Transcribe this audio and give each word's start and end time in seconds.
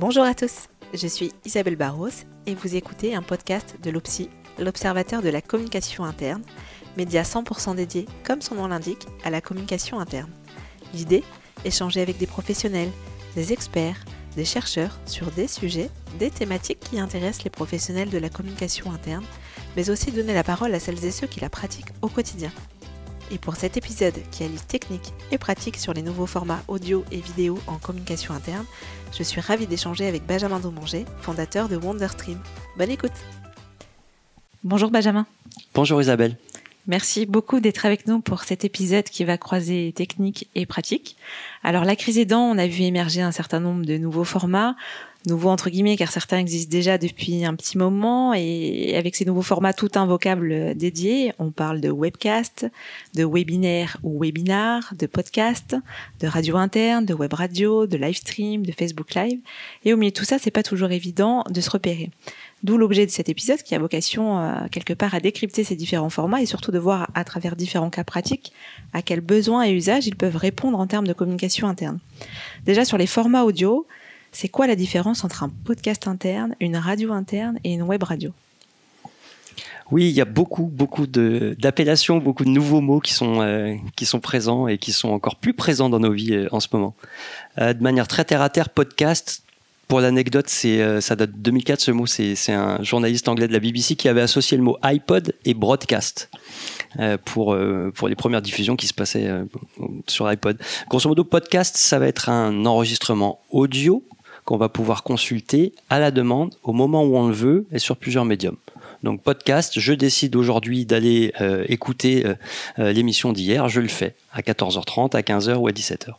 Bonjour 0.00 0.22
à 0.22 0.32
tous, 0.32 0.68
je 0.94 1.08
suis 1.08 1.32
Isabelle 1.44 1.74
Barros 1.74 2.06
et 2.46 2.54
vous 2.54 2.76
écoutez 2.76 3.16
un 3.16 3.22
podcast 3.22 3.74
de 3.82 3.90
l'OPSI, 3.90 4.30
l'Observateur 4.60 5.22
de 5.22 5.28
la 5.28 5.42
communication 5.42 6.04
interne, 6.04 6.42
média 6.96 7.22
100% 7.24 7.74
dédié, 7.74 8.06
comme 8.22 8.40
son 8.40 8.54
nom 8.54 8.68
l'indique, 8.68 9.08
à 9.24 9.30
la 9.30 9.40
communication 9.40 9.98
interne. 9.98 10.30
L'idée 10.94 11.24
Échanger 11.64 12.00
avec 12.00 12.16
des 12.16 12.28
professionnels, 12.28 12.92
des 13.34 13.52
experts, 13.52 14.04
des 14.36 14.44
chercheurs 14.44 15.00
sur 15.04 15.32
des 15.32 15.48
sujets, 15.48 15.90
des 16.20 16.30
thématiques 16.30 16.78
qui 16.78 17.00
intéressent 17.00 17.42
les 17.42 17.50
professionnels 17.50 18.10
de 18.10 18.18
la 18.18 18.28
communication 18.28 18.92
interne, 18.92 19.24
mais 19.74 19.90
aussi 19.90 20.12
donner 20.12 20.32
la 20.32 20.44
parole 20.44 20.72
à 20.76 20.78
celles 20.78 21.04
et 21.04 21.10
ceux 21.10 21.26
qui 21.26 21.40
la 21.40 21.50
pratiquent 21.50 21.92
au 22.02 22.08
quotidien. 22.08 22.52
Et 23.30 23.38
pour 23.38 23.56
cet 23.56 23.76
épisode 23.76 24.14
qui 24.30 24.44
allie 24.44 24.58
technique 24.58 25.12
et 25.30 25.38
pratique 25.38 25.76
sur 25.76 25.92
les 25.92 26.02
nouveaux 26.02 26.26
formats 26.26 26.62
audio 26.66 27.04
et 27.12 27.20
vidéo 27.20 27.58
en 27.66 27.76
communication 27.76 28.32
interne, 28.32 28.64
je 29.16 29.22
suis 29.22 29.40
ravie 29.40 29.66
d'échanger 29.66 30.06
avec 30.06 30.24
Benjamin 30.24 30.60
Domanger, 30.60 31.04
fondateur 31.20 31.68
de 31.68 31.76
Wonderstream. 31.76 32.38
Bonne 32.78 32.90
écoute 32.90 33.12
Bonjour 34.64 34.90
Benjamin. 34.90 35.26
Bonjour 35.74 36.00
Isabelle. 36.00 36.36
Merci 36.86 37.26
beaucoup 37.26 37.60
d'être 37.60 37.84
avec 37.84 38.06
nous 38.06 38.20
pour 38.20 38.44
cet 38.44 38.64
épisode 38.64 39.04
qui 39.04 39.24
va 39.24 39.36
croiser 39.36 39.92
technique 39.94 40.48
et 40.54 40.64
pratique. 40.64 41.18
Alors 41.62 41.84
la 41.84 41.96
crise 41.96 42.16
aidant, 42.16 42.40
on 42.40 42.56
a 42.56 42.66
vu 42.66 42.82
émerger 42.82 43.20
un 43.20 43.30
certain 43.30 43.60
nombre 43.60 43.84
de 43.84 43.98
nouveaux 43.98 44.24
formats, 44.24 44.74
nouveaux 45.26 45.50
entre 45.50 45.70
guillemets 45.70 45.96
car 45.96 46.10
certains 46.10 46.38
existent 46.38 46.70
déjà 46.70 46.98
depuis 46.98 47.44
un 47.44 47.54
petit 47.54 47.76
moment 47.76 48.34
et 48.34 48.94
avec 48.96 49.16
ces 49.16 49.24
nouveaux 49.24 49.42
formats 49.42 49.72
tout 49.72 49.90
un 49.94 50.06
vocable 50.06 50.74
dédié, 50.74 51.32
on 51.38 51.50
parle 51.50 51.80
de 51.80 51.90
webcast, 51.90 52.66
de 53.14 53.24
webinaire 53.24 53.96
ou 54.02 54.22
webinar, 54.22 54.94
de 54.98 55.06
podcast, 55.06 55.76
de 56.20 56.26
radio 56.26 56.56
interne, 56.56 57.04
de 57.04 57.14
web 57.14 57.32
radio, 57.32 57.86
de 57.86 57.96
live 57.96 58.16
stream, 58.16 58.64
de 58.64 58.72
Facebook 58.72 59.14
live 59.14 59.40
et 59.84 59.92
au 59.92 59.96
milieu 59.96 60.10
de 60.10 60.16
tout 60.16 60.24
ça, 60.24 60.38
c'est 60.38 60.50
pas 60.50 60.62
toujours 60.62 60.90
évident 60.90 61.44
de 61.50 61.60
se 61.60 61.70
repérer. 61.70 62.10
D'où 62.64 62.76
l'objet 62.76 63.06
de 63.06 63.10
cet 63.10 63.28
épisode 63.28 63.62
qui 63.62 63.76
a 63.76 63.78
vocation 63.78 64.40
euh, 64.40 64.66
quelque 64.72 64.92
part 64.92 65.14
à 65.14 65.20
décrypter 65.20 65.62
ces 65.62 65.76
différents 65.76 66.10
formats 66.10 66.42
et 66.42 66.46
surtout 66.46 66.72
de 66.72 66.78
voir 66.78 67.08
à 67.14 67.22
travers 67.22 67.54
différents 67.54 67.90
cas 67.90 68.02
pratiques 68.02 68.52
à 68.92 69.00
quels 69.00 69.20
besoins 69.20 69.64
et 69.64 69.70
usages 69.70 70.08
ils 70.08 70.16
peuvent 70.16 70.36
répondre 70.36 70.78
en 70.78 70.88
termes 70.88 71.06
de 71.06 71.12
communication 71.12 71.68
interne. 71.68 72.00
Déjà 72.64 72.84
sur 72.84 72.98
les 72.98 73.06
formats 73.06 73.44
audio, 73.44 73.86
c'est 74.32 74.48
quoi 74.48 74.66
la 74.66 74.76
différence 74.76 75.24
entre 75.24 75.42
un 75.42 75.48
podcast 75.48 76.06
interne, 76.06 76.54
une 76.60 76.76
radio 76.76 77.12
interne 77.12 77.58
et 77.64 77.72
une 77.72 77.82
web 77.82 78.02
radio? 78.02 78.32
Oui, 79.90 80.08
il 80.08 80.14
y 80.14 80.20
a 80.20 80.26
beaucoup, 80.26 80.64
beaucoup 80.64 81.06
d'appellations, 81.06 82.18
beaucoup 82.18 82.44
de 82.44 82.50
nouveaux 82.50 82.82
mots 82.82 83.00
qui 83.00 83.14
sont, 83.14 83.40
euh, 83.40 83.74
qui 83.96 84.04
sont 84.04 84.20
présents 84.20 84.68
et 84.68 84.76
qui 84.76 84.92
sont 84.92 85.08
encore 85.08 85.36
plus 85.36 85.54
présents 85.54 85.88
dans 85.88 86.00
nos 86.00 86.12
vies 86.12 86.34
euh, 86.34 86.48
en 86.52 86.60
ce 86.60 86.68
moment. 86.72 86.94
de 87.56 87.82
manière 87.82 88.06
très 88.06 88.24
terre 88.24 88.42
à 88.42 88.50
terre, 88.50 88.68
podcast, 88.68 89.42
pour 89.88 90.00
l'anecdote, 90.00 90.48
c'est 90.48 90.82
euh, 90.82 91.00
ça 91.00 91.16
date 91.16 91.32
de 91.32 91.38
2004 91.38 91.80
ce 91.80 91.90
mot. 91.90 92.06
C'est 92.06 92.52
un 92.52 92.82
journaliste 92.82 93.26
anglais 93.26 93.48
de 93.48 93.54
la 93.54 93.58
BBC 93.58 93.96
qui 93.96 94.08
avait 94.08 94.20
associé 94.20 94.58
le 94.58 94.62
mot 94.62 94.76
iPod 94.82 95.34
et 95.46 95.54
broadcast 95.54 96.30
euh, 97.00 97.16
pour 97.24 97.54
euh, 97.54 97.90
pour 97.94 98.08
les 98.08 98.14
premières 98.14 98.42
diffusions 98.42 98.76
qui 98.76 98.86
se 98.86 98.92
passaient 98.92 99.30
sur 100.06 100.30
iPod. 100.30 100.58
Grosso 100.90 101.08
modo, 101.08 101.24
podcast, 101.24 101.78
ça 101.78 101.98
va 101.98 102.06
être 102.06 102.28
un 102.28 102.66
enregistrement 102.66 103.40
audio 103.50 104.04
qu'on 104.48 104.56
va 104.56 104.70
pouvoir 104.70 105.02
consulter 105.02 105.74
à 105.90 105.98
la 105.98 106.10
demande 106.10 106.54
au 106.62 106.72
moment 106.72 107.04
où 107.04 107.18
on 107.18 107.28
le 107.28 107.34
veut 107.34 107.66
et 107.70 107.78
sur 107.78 107.98
plusieurs 107.98 108.24
médiums. 108.24 108.56
Donc 109.02 109.20
podcast, 109.20 109.78
je 109.78 109.92
décide 109.92 110.34
aujourd'hui 110.36 110.86
d'aller 110.86 111.34
écouter 111.66 112.24
l'émission 112.78 113.34
d'hier, 113.34 113.68
je 113.68 113.82
le 113.82 113.88
fais 113.88 114.14
à 114.32 114.40
14h30, 114.40 115.14
à 115.14 115.20
15h 115.20 115.56
ou 115.56 115.68
à 115.68 115.72
17h. 115.72 116.14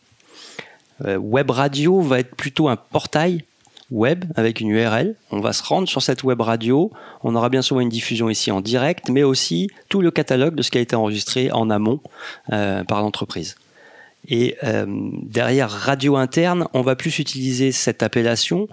web 1.17 1.49
radio 1.49 2.02
va 2.02 2.19
être 2.19 2.36
plutôt 2.36 2.69
un 2.69 2.75
portail 2.75 3.45
web 3.89 4.25
avec 4.36 4.61
une 4.61 4.69
URL. 4.69 5.16
On 5.31 5.39
va 5.39 5.52
se 5.52 5.64
rendre 5.64 5.88
sur 5.88 6.03
cette 6.03 6.23
web 6.23 6.39
radio. 6.39 6.91
On 7.23 7.36
aura 7.36 7.49
bien 7.49 7.64
souvent 7.64 7.82
une 7.82 7.89
diffusion 7.89 8.30
ici 8.30 8.52
en 8.52 8.61
direct, 8.61 9.09
mais 9.09 9.23
aussi 9.23 9.71
tout 9.89 10.02
le 10.02 10.11
catalogue 10.11 10.53
de 10.53 10.61
ce 10.61 10.70
qui 10.70 10.77
a 10.77 10.82
été 10.82 10.95
enregistré 10.95 11.52
en 11.52 11.71
amont 11.71 11.99
euh, 12.53 12.83
par 12.83 13.02
l'entreprise. 13.02 13.55
Et 14.29 14.55
euh, 14.63 14.85
derrière 15.23 15.69
radio 15.69 16.15
interne, 16.15 16.67
on 16.73 16.81
va 16.81 16.95
plus 16.95 17.19
utiliser 17.19 17.71
cette 17.71 18.03
appellation 18.03 18.67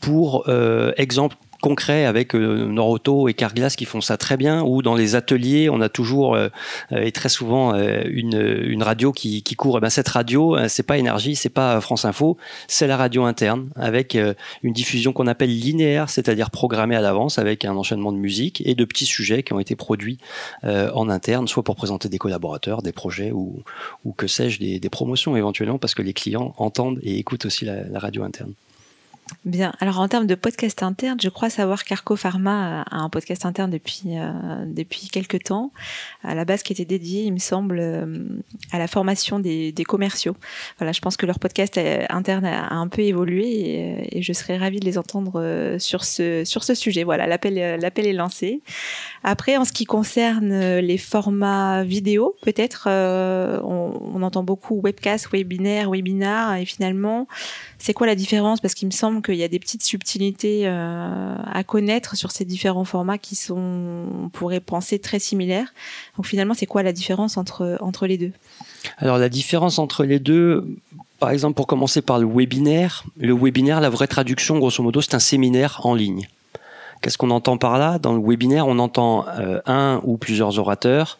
pour 0.00 0.44
euh, 0.48 0.92
exemple 0.96 1.36
concret 1.60 2.04
avec 2.04 2.34
euh, 2.34 2.66
Noroto 2.66 3.28
et 3.28 3.34
Carglass 3.34 3.76
qui 3.76 3.84
font 3.84 4.00
ça 4.00 4.16
très 4.16 4.36
bien, 4.36 4.62
ou 4.62 4.82
dans 4.82 4.94
les 4.94 5.14
ateliers, 5.14 5.68
on 5.70 5.80
a 5.80 5.88
toujours 5.88 6.34
euh, 6.34 6.48
euh, 6.92 7.02
et 7.02 7.12
très 7.12 7.28
souvent 7.28 7.74
une, 7.74 8.62
une 8.64 8.82
radio 8.82 9.12
qui, 9.12 9.42
qui 9.42 9.54
court. 9.54 9.76
Et 9.76 9.78
eh 9.78 9.80
ben 9.80 9.90
cette 9.90 10.08
radio, 10.08 10.56
c'est 10.68 10.82
pas 10.82 10.98
Énergie, 10.98 11.36
c'est 11.36 11.48
pas 11.48 11.80
France 11.80 12.04
Info, 12.04 12.36
c'est 12.66 12.86
la 12.86 12.96
radio 12.96 13.24
interne 13.24 13.68
avec 13.76 14.16
une 14.62 14.72
diffusion 14.72 15.12
qu'on 15.12 15.26
appelle 15.26 15.50
linéaire, 15.50 16.10
c'est-à-dire 16.10 16.50
programmée 16.50 16.96
à 16.96 17.00
l'avance 17.00 17.38
avec 17.38 17.64
un 17.64 17.76
enchaînement 17.76 18.12
de 18.12 18.18
musique 18.18 18.62
et 18.64 18.74
de 18.74 18.84
petits 18.84 19.06
sujets 19.06 19.42
qui 19.42 19.52
ont 19.52 19.60
été 19.60 19.76
produits 19.76 20.18
en 20.64 21.08
interne, 21.08 21.48
soit 21.48 21.62
pour 21.62 21.76
présenter 21.76 22.08
des 22.08 22.18
collaborateurs, 22.18 22.82
des 22.82 22.92
projets 22.92 23.30
ou, 23.32 23.62
ou 24.04 24.12
que 24.12 24.26
sais-je, 24.26 24.58
des, 24.58 24.90
promotions 24.90 25.36
éventuellement 25.36 25.78
parce 25.78 25.94
que 25.94 26.02
les 26.02 26.14
clients 26.14 26.54
entendent 26.58 26.98
et 27.02 27.18
écoutent 27.18 27.46
aussi 27.46 27.64
la 27.64 27.98
radio 27.98 28.22
interne. 28.22 28.52
Bien. 29.44 29.72
Alors 29.80 30.00
en 30.00 30.08
termes 30.08 30.26
de 30.26 30.34
podcast 30.34 30.82
interne, 30.82 31.18
je 31.20 31.28
crois 31.28 31.50
savoir 31.50 31.84
qu'Arco 31.84 32.16
Pharma 32.16 32.82
a 32.82 32.96
un 32.96 33.08
podcast 33.08 33.44
interne 33.44 33.70
depuis 33.70 34.02
euh, 34.06 34.64
depuis 34.66 35.08
quelques 35.08 35.44
temps, 35.44 35.72
à 36.22 36.34
la 36.34 36.44
base 36.44 36.62
qui 36.62 36.72
était 36.72 36.84
dédié, 36.84 37.22
il 37.22 37.32
me 37.32 37.38
semble, 37.38 37.78
euh, 37.78 38.26
à 38.72 38.78
la 38.78 38.86
formation 38.86 39.38
des, 39.38 39.72
des, 39.72 39.84
commerciaux. 39.84 40.36
Voilà, 40.78 40.92
je 40.92 41.00
pense 41.00 41.16
que 41.16 41.26
leur 41.26 41.38
podcast 41.38 41.78
euh, 41.78 42.04
interne 42.08 42.46
a 42.46 42.72
un 42.74 42.88
peu 42.88 43.02
évolué 43.02 43.46
et, 43.46 44.18
et 44.18 44.22
je 44.22 44.32
serais 44.32 44.56
ravie 44.56 44.80
de 44.80 44.84
les 44.84 44.98
entendre 44.98 45.76
sur 45.78 46.04
ce 46.04 46.44
sur 46.44 46.64
ce 46.64 46.74
sujet. 46.74 47.04
Voilà, 47.04 47.26
l'appel 47.26 47.80
l'appel 47.80 48.06
est 48.06 48.12
lancé. 48.12 48.62
Après, 49.24 49.56
en 49.56 49.64
ce 49.64 49.72
qui 49.72 49.84
concerne 49.84 50.78
les 50.78 50.98
formats 50.98 51.84
vidéo, 51.84 52.36
peut-être, 52.42 52.88
on, 52.88 54.00
on 54.14 54.22
entend 54.22 54.42
beaucoup 54.42 54.80
webcast, 54.80 55.30
webinaire, 55.32 55.90
webinar, 55.90 56.56
et 56.56 56.64
finalement, 56.64 57.26
c'est 57.78 57.92
quoi 57.92 58.06
la 58.06 58.14
différence? 58.14 58.60
Parce 58.60 58.74
qu'il 58.74 58.86
me 58.88 58.92
semble 58.92 59.17
qu'il 59.20 59.36
y 59.36 59.42
a 59.42 59.48
des 59.48 59.58
petites 59.58 59.82
subtilités 59.82 60.62
euh, 60.64 61.34
à 61.44 61.64
connaître 61.64 62.16
sur 62.16 62.30
ces 62.30 62.44
différents 62.44 62.84
formats 62.84 63.18
qui 63.18 63.34
sont, 63.34 64.06
on 64.24 64.28
pourrait 64.28 64.60
penser, 64.60 64.98
très 64.98 65.18
similaires. 65.18 65.72
Donc 66.16 66.26
finalement, 66.26 66.54
c'est 66.54 66.66
quoi 66.66 66.82
la 66.82 66.92
différence 66.92 67.36
entre, 67.36 67.76
entre 67.80 68.06
les 68.06 68.18
deux? 68.18 68.32
Alors 68.98 69.18
la 69.18 69.28
différence 69.28 69.78
entre 69.78 70.04
les 70.04 70.18
deux, 70.18 70.66
par 71.18 71.30
exemple, 71.30 71.54
pour 71.54 71.66
commencer 71.66 72.02
par 72.02 72.18
le 72.18 72.26
webinaire, 72.26 73.04
le 73.18 73.34
webinaire, 73.34 73.80
la 73.80 73.90
vraie 73.90 74.06
traduction, 74.06 74.58
grosso 74.58 74.82
modo, 74.82 75.00
c'est 75.00 75.14
un 75.14 75.18
séminaire 75.18 75.80
en 75.84 75.94
ligne. 75.94 76.28
Qu'est-ce 77.00 77.16
qu'on 77.16 77.30
entend 77.30 77.58
par 77.58 77.78
là? 77.78 77.98
Dans 77.98 78.12
le 78.12 78.20
webinaire, 78.20 78.66
on 78.66 78.78
entend 78.80 79.24
euh, 79.38 79.60
un 79.66 80.00
ou 80.02 80.16
plusieurs 80.16 80.58
orateurs 80.58 81.18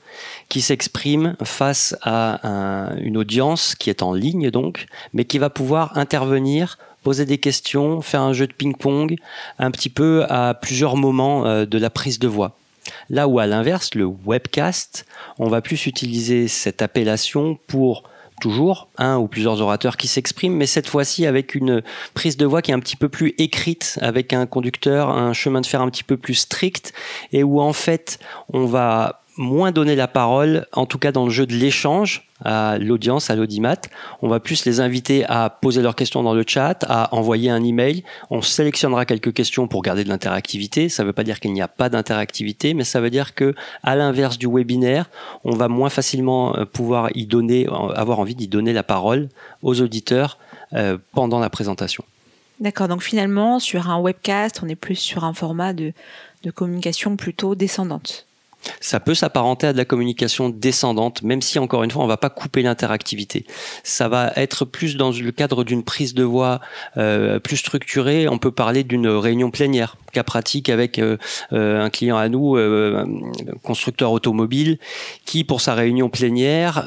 qui 0.48 0.60
s'expriment 0.60 1.36
face 1.44 1.96
à 2.02 2.90
une 2.98 3.16
audience 3.16 3.76
qui 3.76 3.88
est 3.90 4.02
en 4.02 4.12
ligne 4.12 4.50
donc, 4.50 4.86
mais 5.12 5.24
qui 5.24 5.38
va 5.38 5.50
pouvoir 5.50 5.96
intervenir 5.96 6.78
poser 7.02 7.24
des 7.24 7.38
questions, 7.38 8.00
faire 8.02 8.22
un 8.22 8.32
jeu 8.32 8.46
de 8.46 8.52
ping-pong, 8.52 9.16
un 9.58 9.70
petit 9.70 9.90
peu 9.90 10.24
à 10.28 10.54
plusieurs 10.54 10.96
moments 10.96 11.46
euh, 11.46 11.66
de 11.66 11.78
la 11.78 11.90
prise 11.90 12.18
de 12.18 12.28
voix. 12.28 12.56
Là 13.10 13.28
où 13.28 13.38
à 13.38 13.46
l'inverse, 13.46 13.94
le 13.94 14.04
webcast, 14.04 15.06
on 15.38 15.48
va 15.48 15.60
plus 15.60 15.86
utiliser 15.86 16.48
cette 16.48 16.82
appellation 16.82 17.58
pour 17.66 18.04
toujours 18.40 18.88
un 18.98 19.16
ou 19.16 19.26
plusieurs 19.26 19.60
orateurs 19.60 19.96
qui 19.96 20.08
s'expriment, 20.08 20.54
mais 20.54 20.66
cette 20.66 20.88
fois-ci 20.88 21.26
avec 21.26 21.54
une 21.54 21.82
prise 22.14 22.36
de 22.36 22.46
voix 22.46 22.62
qui 22.62 22.70
est 22.70 22.74
un 22.74 22.80
petit 22.80 22.96
peu 22.96 23.08
plus 23.08 23.34
écrite, 23.38 23.98
avec 24.00 24.32
un 24.32 24.46
conducteur, 24.46 25.10
un 25.10 25.32
chemin 25.32 25.60
de 25.60 25.66
fer 25.66 25.80
un 25.80 25.90
petit 25.90 26.04
peu 26.04 26.16
plus 26.16 26.34
strict, 26.34 26.92
et 27.32 27.42
où 27.42 27.60
en 27.60 27.72
fait 27.72 28.18
on 28.52 28.64
va 28.66 29.22
moins 29.38 29.70
donner 29.72 29.96
la 29.96 30.08
parole, 30.08 30.66
en 30.72 30.84
tout 30.84 30.98
cas 30.98 31.12
dans 31.12 31.24
le 31.24 31.30
jeu 31.30 31.46
de 31.46 31.54
l'échange, 31.54 32.28
à 32.44 32.76
l'audience, 32.78 33.30
à 33.30 33.36
l'audimat. 33.36 33.80
On 34.22 34.28
va 34.28 34.40
plus 34.40 34.64
les 34.64 34.80
inviter 34.80 35.24
à 35.26 35.48
poser 35.48 35.80
leurs 35.80 35.96
questions 35.96 36.22
dans 36.22 36.34
le 36.34 36.44
chat, 36.46 36.84
à 36.88 37.14
envoyer 37.14 37.50
un 37.50 37.62
email. 37.64 38.04
On 38.30 38.42
sélectionnera 38.42 39.06
quelques 39.06 39.32
questions 39.32 39.68
pour 39.68 39.82
garder 39.82 40.04
de 40.04 40.08
l'interactivité. 40.08 40.88
Ça 40.88 41.02
ne 41.02 41.08
veut 41.08 41.12
pas 41.12 41.24
dire 41.24 41.40
qu'il 41.40 41.52
n'y 41.52 41.62
a 41.62 41.68
pas 41.68 41.88
d'interactivité, 41.88 42.74
mais 42.74 42.84
ça 42.84 43.00
veut 43.00 43.10
dire 43.10 43.34
que, 43.34 43.54
à 43.82 43.96
l'inverse 43.96 44.38
du 44.38 44.46
webinaire, 44.46 45.08
on 45.44 45.56
va 45.56 45.68
moins 45.68 45.90
facilement 45.90 46.56
euh, 46.56 46.64
pouvoir 46.64 47.10
y 47.14 47.26
donner, 47.26 47.66
avoir 47.94 48.20
envie 48.20 48.34
d'y 48.34 48.48
donner 48.48 48.72
la 48.72 48.82
parole 48.82 49.28
aux 49.62 49.80
auditeurs 49.80 50.38
euh, 50.74 50.98
pendant 51.12 51.38
la 51.38 51.50
présentation. 51.50 52.04
D'accord. 52.60 52.88
Donc 52.88 53.02
finalement, 53.02 53.60
sur 53.60 53.88
un 53.88 54.00
webcast, 54.00 54.60
on 54.64 54.68
est 54.68 54.76
plus 54.76 54.96
sur 54.96 55.24
un 55.24 55.32
format 55.32 55.72
de 55.72 55.92
communication 56.54 57.16
plutôt 57.16 57.54
descendante. 57.54 58.27
Ça 58.80 59.00
peut 59.00 59.14
s'apparenter 59.14 59.68
à 59.68 59.72
de 59.72 59.78
la 59.78 59.84
communication 59.84 60.48
descendante, 60.48 61.22
même 61.22 61.42
si 61.42 61.58
encore 61.58 61.82
une 61.84 61.90
fois 61.90 62.02
on 62.02 62.06
va 62.06 62.16
pas 62.16 62.30
couper 62.30 62.62
l'interactivité. 62.62 63.44
Ça 63.82 64.08
va 64.08 64.32
être 64.36 64.64
plus 64.64 64.96
dans 64.96 65.10
le 65.10 65.32
cadre 65.32 65.64
d'une 65.64 65.82
prise 65.82 66.14
de 66.14 66.24
voix 66.24 66.60
euh, 66.96 67.38
plus 67.38 67.56
structurée. 67.56 68.28
On 68.28 68.38
peut 68.38 68.50
parler 68.50 68.84
d'une 68.84 69.08
réunion 69.08 69.50
plénière, 69.50 69.96
cas 70.12 70.22
pratique 70.22 70.68
avec 70.68 70.98
euh, 70.98 71.16
euh, 71.52 71.82
un 71.82 71.90
client 71.90 72.16
à 72.16 72.28
nous, 72.28 72.58
constructeur 73.62 74.12
automobile, 74.12 74.78
qui 75.24 75.44
pour 75.44 75.60
sa 75.60 75.74
réunion 75.74 76.08
plénière 76.08 76.84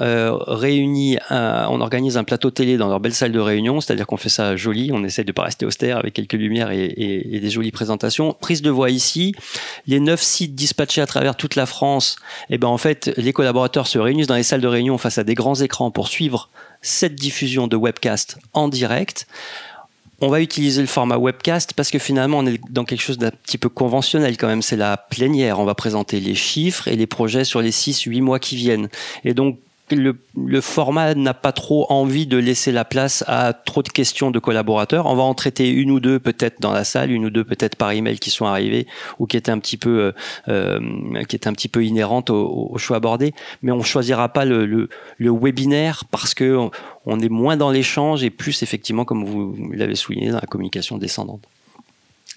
réunit, 0.47 1.18
on 1.29 1.81
organise 1.81 2.18
un 2.18 2.23
plateau 2.23 2.51
télé 2.51 2.77
dans 2.77 2.88
leur 2.88 3.00
belle 3.00 3.13
salle 3.13 3.31
de 3.31 3.39
réunion, 3.39 3.81
c'est-à-dire 3.81 4.07
qu'on 4.07 4.18
fait 4.18 4.29
ça 4.29 4.56
joli, 4.56 4.91
on 4.94 5.03
essaie 5.03 5.23
de 5.23 5.31
pas 5.31 5.44
rester 5.44 5.65
austère 5.65 5.97
avec 5.97 6.13
quelques 6.13 6.33
lumières 6.33 6.71
et, 6.71 6.94
et 6.97 7.39
des 7.39 7.50
jolies 7.50 7.71
présentations. 7.71 8.35
Prise 8.39 8.62
de 8.62 8.69
voix 8.69 8.89
ici, 8.89 9.33
les 9.88 10.00
neuf 10.00 10.21
sites 10.21 10.56
dispatchés 10.56 11.01
à 11.01 11.06
travers 11.06 11.35
toute 11.35 11.56
la 11.56 11.61
France, 11.66 12.18
et 12.50 12.56
eh 12.56 12.58
ben 12.58 12.68
en 12.68 12.78
fait, 12.78 13.12
les 13.18 13.34
collaborateurs 13.34 13.88
se 13.88 14.00
réunissent 14.00 14.28
dans 14.28 14.36
les 14.36 14.44
salles 14.44 14.62
de 14.62 14.68
réunion 14.68 14.98
face 14.98 15.18
à 15.18 15.24
des 15.24 15.36
grands 15.36 15.56
écrans 15.56 15.92
pour 15.92 16.08
suivre 16.08 16.50
cette 16.81 17.16
diffusion 17.16 17.68
de 17.68 17.75
webcast 17.75 18.38
en 18.54 18.68
direct. 18.68 19.28
On 20.24 20.30
va 20.30 20.40
utiliser 20.40 20.81
le 20.81 20.88
format 20.88 21.18
webcast 21.18 21.74
parce 21.74 21.90
que 21.90 21.98
finalement 21.98 22.40
on 22.40 22.46
est 22.46 22.62
dans 22.69 22.86
quelque 22.86 23.02
chose 23.02 23.18
d'un 23.18 23.31
petit 23.31 23.58
peu 23.58 23.69
conventionnel 23.69 24.38
quand 24.38 24.48
même. 24.48 24.62
C'est 24.62 24.75
la 24.75 24.96
plénière. 24.96 25.60
On 25.60 25.66
va 25.66 25.74
présenter 25.74 26.19
les 26.19 26.36
chiffres 26.36 26.88
et 26.88 26.96
les 26.96 27.08
projets 27.08 27.44
sur 27.44 27.60
les 27.60 27.72
6-8 27.72 28.22
mois 28.22 28.38
qui 28.38 28.56
viennent. 28.56 28.90
Et 29.25 29.34
donc 29.34 29.57
le, 29.96 30.62
format 30.62 31.14
n'a 31.16 31.34
pas 31.34 31.52
trop 31.52 31.86
envie 31.92 32.28
de 32.28 32.38
laisser 32.38 32.72
la 32.72 32.86
place 32.86 33.24
à 33.28 33.54
trop 33.54 33.84
de 33.84 33.90
questions 33.90 34.32
de 34.32 34.40
collaborateurs. 34.40 35.06
On 35.06 35.16
va 35.16 35.24
en 35.24 35.34
traiter 35.34 35.70
une 35.70 35.92
ou 35.92 36.00
deux 36.00 36.20
peut-être 36.20 36.62
dans 36.62 36.72
la 36.72 36.84
salle, 36.84 37.12
une 37.12 37.26
ou 37.26 37.30
deux 37.30 37.44
peut-être 37.44 37.76
par 37.76 37.92
email 37.92 38.20
qui 38.20 38.30
sont 38.30 38.46
arrivées 38.46 38.88
ou 39.20 39.28
qui 39.28 39.38
étaient 39.38 39.52
un 39.52 39.60
petit 39.60 39.78
peu, 39.78 40.00
euh, 40.00 40.12
euh 40.48 41.24
qui 41.28 41.36
étaient 41.36 41.48
un 41.48 41.54
petit 41.54 41.68
peu 41.68 41.86
inhérentes 41.86 42.30
au, 42.30 42.78
choix 42.78 42.98
abordé. 42.98 43.34
Mais 43.62 43.72
on 43.72 43.84
choisira 43.84 44.30
pas 44.30 44.46
le, 44.46 44.90
webinaire 45.20 46.04
parce 46.12 46.34
que 46.34 46.70
on 47.06 47.20
est 47.20 47.30
moins 47.30 47.58
dans 47.58 47.72
l'échange 47.72 48.24
et 48.24 48.30
plus 48.30 48.64
effectivement, 48.64 49.06
comme 49.06 49.26
vous 49.26 49.56
l'avez 49.74 49.96
souligné, 49.96 50.30
dans 50.30 50.40
la 50.40 50.48
communication 50.48 50.98
descendante. 50.98 51.42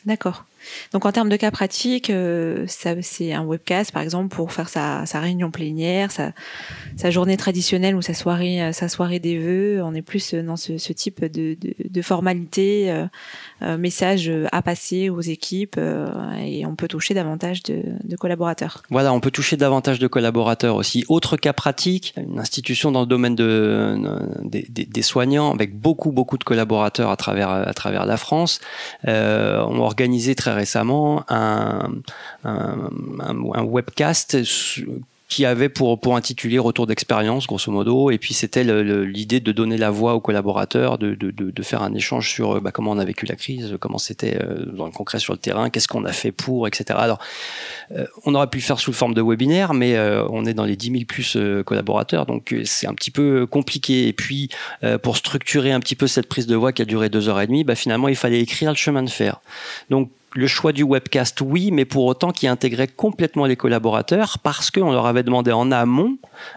D'accord. 0.04 0.44
Donc 0.92 1.06
en 1.06 1.12
termes 1.12 1.28
de 1.28 1.36
cas 1.36 1.50
pratiques, 1.50 2.10
euh, 2.10 2.64
c'est 2.68 3.32
un 3.32 3.44
webcast 3.44 3.92
par 3.92 4.02
exemple 4.02 4.34
pour 4.34 4.52
faire 4.52 4.68
sa, 4.68 5.04
réunion 5.14 5.50
plénière, 5.50 6.10
sa, 6.10 7.10
journée 7.10 7.36
traditionnelle 7.36 7.94
ou 7.94 8.02
sa 8.02 8.14
soirée, 8.14 8.62
euh, 8.62 8.72
sa 8.72 8.88
soirée 8.88 9.18
des 9.18 9.38
vœux. 9.38 9.82
On 9.82 9.94
est 9.94 10.02
plus 10.02 10.34
dans 10.34 10.56
ce, 10.56 10.92
type 10.92 11.24
de, 11.24 11.56
de, 11.60 11.74
de 11.88 12.02
formalité, 12.02 12.90
euh, 12.90 13.06
euh, 13.62 13.78
message 13.78 14.30
à 14.52 14.62
passer 14.62 15.08
aux 15.08 15.20
équipes 15.20 15.76
euh, 15.78 16.08
et 16.44 16.66
on 16.66 16.74
peut 16.74 16.88
toucher 16.88 17.14
davantage 17.14 17.62
de, 17.62 18.16
collaborateurs. 18.16 18.82
Voilà, 18.90 19.12
on 19.12 19.20
peut 19.20 19.30
toucher 19.30 19.56
davantage 19.56 19.98
de 19.98 20.06
collaborateurs 20.06 20.76
aussi. 20.76 21.04
Autre 21.08 21.36
cas 21.36 21.52
pratique, 21.52 22.14
une 22.16 22.38
institution 22.38 22.92
dans 22.92 23.00
le 23.00 23.06
domaine 23.06 23.34
de, 23.34 23.96
des, 24.42 25.02
soignants 25.02 25.52
avec 25.52 25.78
beaucoup 25.78 26.10
beaucoup 26.12 26.36
de 26.36 26.44
collaborateurs 26.44 27.10
à 27.10 27.16
travers 27.16 28.06
la 28.06 28.16
France, 28.16 28.60
euh, 29.06 29.62
ont 29.64 29.80
organisé 29.80 30.34
très 30.34 30.53
récemment 30.54 31.24
un, 31.28 31.90
webcast 33.64 34.36
qui 35.28 35.44
avait 35.44 35.68
pour, 35.68 35.98
pour 36.00 36.16
intituler 36.16 36.58
Retour 36.58 36.86
d'expérience, 36.86 37.46
grosso 37.46 37.72
modo. 37.72 38.10
Et 38.10 38.18
puis 38.18 38.34
c'était 38.34 38.62
l'idée 38.62 39.40
de 39.40 39.52
donner 39.52 39.76
la 39.76 39.90
voix 39.90 40.14
aux 40.14 40.20
collaborateurs, 40.20 40.96
de, 40.98 41.14
de, 41.14 41.62
faire 41.62 41.82
un 41.82 41.92
échange 41.94 42.30
sur 42.30 42.60
bah, 42.60 42.70
comment 42.70 42.92
on 42.92 42.98
a 42.98 43.04
vécu 43.04 43.26
la 43.26 43.34
crise, 43.34 43.76
comment 43.80 43.98
c'était 43.98 44.38
euh, 44.40 44.66
dans 44.66 44.84
le 44.86 44.92
concret 44.92 45.18
sur 45.18 45.32
le 45.32 45.38
terrain, 45.38 45.70
qu'est-ce 45.70 45.88
qu'on 45.88 46.04
a 46.04 46.12
fait 46.12 46.30
pour, 46.30 46.68
etc. 46.68 46.98
Alors, 47.00 47.18
euh, 47.96 48.06
on 48.24 48.34
aurait 48.34 48.46
pu 48.48 48.58
le 48.58 48.62
faire 48.62 48.78
sous 48.78 48.92
forme 48.92 49.14
de 49.14 49.22
webinaire, 49.22 49.74
mais 49.74 49.96
euh, 49.96 50.24
on 50.28 50.44
est 50.44 50.54
dans 50.54 50.64
les 50.64 50.76
10 50.76 50.90
000 50.92 51.04
plus 51.06 51.36
collaborateurs, 51.64 52.26
donc 52.26 52.54
c'est 52.64 52.86
un 52.86 52.94
petit 52.94 53.10
peu 53.10 53.46
compliqué. 53.46 54.06
Et 54.06 54.12
puis, 54.12 54.50
pour 55.02 55.16
structurer 55.16 55.72
un 55.72 55.80
petit 55.80 55.96
peu 55.96 56.06
cette 56.06 56.28
prise 56.28 56.46
de 56.46 56.54
voix 56.54 56.72
qui 56.72 56.82
a 56.82 56.84
duré 56.84 57.08
deux 57.08 57.28
heures 57.28 57.40
et 57.40 57.46
demie, 57.46 57.64
bah, 57.64 57.74
finalement, 57.74 58.08
il 58.08 58.16
fallait 58.16 58.40
écrire 58.40 58.70
le 58.70 58.76
chemin 58.76 59.02
de 59.02 59.10
fer. 59.10 59.40
Donc, 59.90 60.10
le 60.34 60.48
choix 60.48 60.72
du 60.72 60.82
webcast, 60.82 61.40
oui, 61.40 61.70
mais 61.70 61.84
pour 61.84 62.04
autant 62.04 62.32
qui 62.32 62.48
intégrait 62.48 62.88
complètement 62.88 63.46
les 63.46 63.54
collaborateurs 63.54 64.38
parce 64.40 64.70
qu'on 64.70 64.90
leur 64.90 65.06
avait 65.06 65.22
demandé 65.22 65.52
en 65.52 65.70
amont 65.70 66.16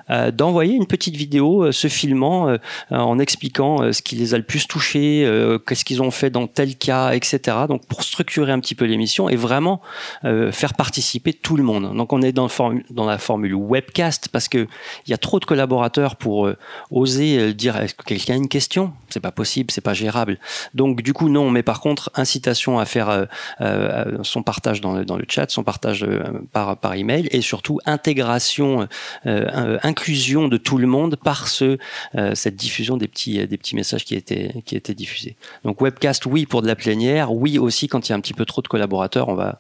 euh, 0.10 0.32
d'envoyer 0.32 0.74
une 0.74 0.88
petite 0.88 1.16
vidéo 1.16 1.66
euh, 1.66 1.72
se 1.72 1.88
filmant 1.88 2.50
euh, 2.50 2.58
en 2.90 3.20
expliquant 3.20 3.92
ce 3.94 4.02
qui 4.02 4.16
les 4.16 4.34
a 4.34 4.38
le 4.38 4.44
plus 4.44 4.68
touchés, 4.68 5.28
qu'est-ce 5.68 5.86
qu'ils 5.86 6.02
ont 6.02 6.12
fait 6.12 6.30
dans 6.30 6.48
tel 6.48 6.76
cas, 6.76 7.12
etc. 7.12 7.58
Donc 7.68 7.86
pour 7.86 8.04
structurer 8.04 8.52
un 8.52 8.60
petit 8.60 8.76
peu 8.76 8.86
l'émission 8.86 9.30
et 9.30 9.36
vraiment 9.36 9.82
faire 10.24 10.74
participer 10.74 11.34
tout 11.34 11.58
le 11.58 11.64
monde. 11.64 11.96
Donc 11.96 12.14
on 12.14 12.22
est 12.22 12.32
dans, 12.32 12.48
dans 12.90 13.06
la 13.06 13.18
formule 13.18 13.54
webcast 13.54 14.30
parce 14.30 14.48
que 14.48 14.68
il 15.06 15.12
y 15.12 15.14
a 15.14 15.18
trop 15.18 15.40
de 15.40 15.46
collaborateurs 15.46 16.16
pour 16.16 16.50
oser 16.92 17.54
dire 17.54 17.76
est-ce 17.78 17.94
que 17.94 18.04
quelqu'un 18.04 18.34
a 18.34 18.38
une 18.38 18.50
question? 18.50 18.94
C'est 19.10 19.20
pas 19.20 19.32
possible, 19.32 19.72
c'est 19.72 19.82
pas 19.82 19.94
gérable. 19.94 20.40
Donc 20.74 21.02
du 21.02 21.14
coup 21.14 21.30
non, 21.30 21.50
mais 21.52 21.64
par 21.64 21.82
contre 21.82 22.10
incitation 22.16 22.80
à 22.80 22.86
faire 22.86 23.28
euh, 23.68 24.18
son 24.24 24.44
partage 24.44 24.82
dans 24.82 24.94
le, 24.94 25.26
chat, 25.28 25.50
son 25.50 25.64
partage 25.64 26.04
euh, 26.04 26.20
par, 26.52 26.94
email 26.94 27.28
et 27.32 27.42
surtout 27.42 27.80
intégration, 27.86 28.88
euh, 29.26 29.78
inclusion 29.84 30.48
de 30.48 30.58
tout 30.58 30.78
le 30.78 30.88
monde 30.88 31.16
par 31.16 31.48
ce, 31.48 31.78
cette 32.34 32.56
diffusion 32.56 32.98
des 32.98 33.08
petits, 33.08 33.46
des 33.48 33.58
petits 33.58 33.76
messages 33.76 34.06
qui 34.06 34.16
étaient, 34.16 34.54
qui 34.66 34.76
étaient 34.76 34.94
diffusés. 34.94 35.36
Donc 35.64 35.82
webcast, 35.82 36.26
oui 36.26 36.46
pour 36.46 36.62
de 36.62 36.68
la 36.68 36.76
plénière, 36.76 37.34
oui 37.34 37.60
aussi 37.60 37.88
quand 37.88 38.08
il 38.08 38.12
y 38.12 38.14
a 38.14 38.16
un 38.16 38.22
petit 38.22 38.34
peu 38.34 38.46
trop 38.46 38.62
de 38.62 38.68
collaborateurs, 38.68 39.30
on 39.30 39.36
va 39.36 39.60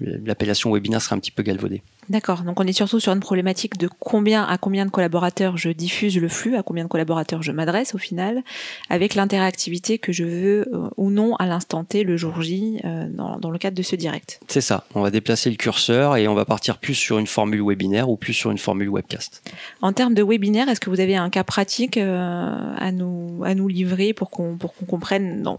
l'appellation 0.00 0.72
webinaire 0.72 1.00
sera 1.00 1.16
un 1.16 1.18
petit 1.18 1.30
peu 1.30 1.42
galvaudée. 1.42 1.82
D'accord. 2.08 2.42
Donc 2.42 2.60
on 2.60 2.66
est 2.66 2.72
surtout 2.72 3.00
sur 3.00 3.12
une 3.12 3.20
problématique 3.20 3.78
de 3.78 3.88
combien 3.98 4.44
à 4.44 4.58
combien 4.58 4.84
de 4.84 4.90
collaborateurs 4.90 5.56
je 5.56 5.70
diffuse 5.70 6.18
le 6.18 6.28
flux, 6.28 6.56
à 6.56 6.62
combien 6.62 6.84
de 6.84 6.88
collaborateurs 6.88 7.42
je 7.42 7.52
m'adresse 7.52 7.94
au 7.94 7.98
final, 7.98 8.42
avec 8.90 9.14
l'interactivité 9.14 9.98
que 9.98 10.12
je 10.12 10.24
veux 10.24 10.68
euh, 10.74 10.88
ou 10.96 11.10
non 11.10 11.34
à 11.36 11.46
l'instant 11.46 11.84
T 11.84 12.04
le 12.04 12.16
jour 12.16 12.42
J 12.42 12.80
euh, 12.84 13.06
dans, 13.08 13.38
dans, 13.38 13.50
le 13.50 13.58
cadre 13.58 13.76
de 13.76 13.82
ce 13.82 13.96
direct. 13.96 14.40
C'est 14.48 14.60
ça. 14.60 14.84
On 14.94 15.00
va 15.00 15.10
déplacer 15.10 15.48
le 15.48 15.56
curseur 15.56 16.16
et 16.16 16.28
on 16.28 16.34
va 16.34 16.44
partir 16.44 16.78
plus 16.78 16.94
sur 16.94 17.18
une 17.18 17.26
formule 17.26 17.62
webinaire 17.62 18.10
ou 18.10 18.16
plus 18.16 18.34
sur 18.34 18.50
une 18.50 18.58
formule 18.58 18.88
webcast. 18.88 19.42
En 19.80 19.92
termes 19.92 20.14
de 20.14 20.22
webinaire, 20.22 20.68
est-ce 20.68 20.80
que 20.80 20.90
vous 20.90 21.00
avez 21.00 21.16
un 21.16 21.30
cas 21.30 21.44
pratique 21.44 21.96
euh, 21.96 22.74
à 22.76 22.92
nous 22.92 23.42
à 23.44 23.54
nous 23.54 23.68
livrer 23.68 24.12
pour 24.12 24.30
qu'on 24.30 24.56
pour 24.56 24.74
qu'on 24.74 24.84
comprenne 24.84 25.42
dans, 25.42 25.58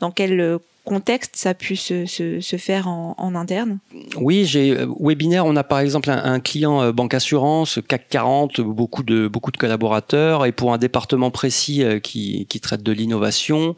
dans 0.00 0.10
quel 0.10 0.58
contexte 0.90 1.36
ça 1.36 1.50
a 1.50 1.54
se, 1.54 2.56
faire 2.58 2.88
en, 2.88 3.34
interne 3.36 3.78
Oui, 4.16 4.44
j'ai 4.44 4.76
euh, 4.76 4.88
webinaire. 4.98 5.46
On 5.46 5.54
a 5.54 5.62
par 5.62 5.78
exemple 5.78 6.10
un, 6.10 6.40
client 6.40 6.82
euh, 6.82 6.90
banque 6.90 7.14
assurance 7.14 7.78
CAC 7.86 8.08
40, 8.08 8.60
beaucoup 8.60 9.04
de 9.04 9.28
collaborateurs 9.56 10.46
et 10.46 10.52
pour 10.52 10.72
un 10.72 10.78
département 10.78 11.30
précis 11.30 11.84
euh, 11.84 12.00
qui 12.00 12.60
traite 12.60 12.82
de 12.82 12.90
l'innovation, 12.90 13.76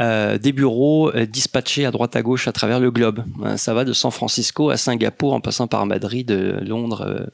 euh, 0.00 0.38
des 0.38 0.52
bureaux 0.52 1.10
euh, 1.14 1.26
dispatchés 1.26 1.84
à 1.84 1.90
droite 1.90 2.14
à 2.16 2.22
gauche 2.22 2.46
à 2.48 2.52
travers 2.52 2.80
le 2.80 2.90
globe. 2.90 3.24
Euh, 3.44 3.56
ça 3.56 3.74
va 3.74 3.84
de 3.84 3.92
San 3.92 4.10
Francisco 4.10 4.70
à 4.70 4.76
Singapour 4.76 5.34
en 5.34 5.40
passant 5.40 5.66
par 5.66 5.84
Madrid, 5.86 6.30
Londres 6.62 7.28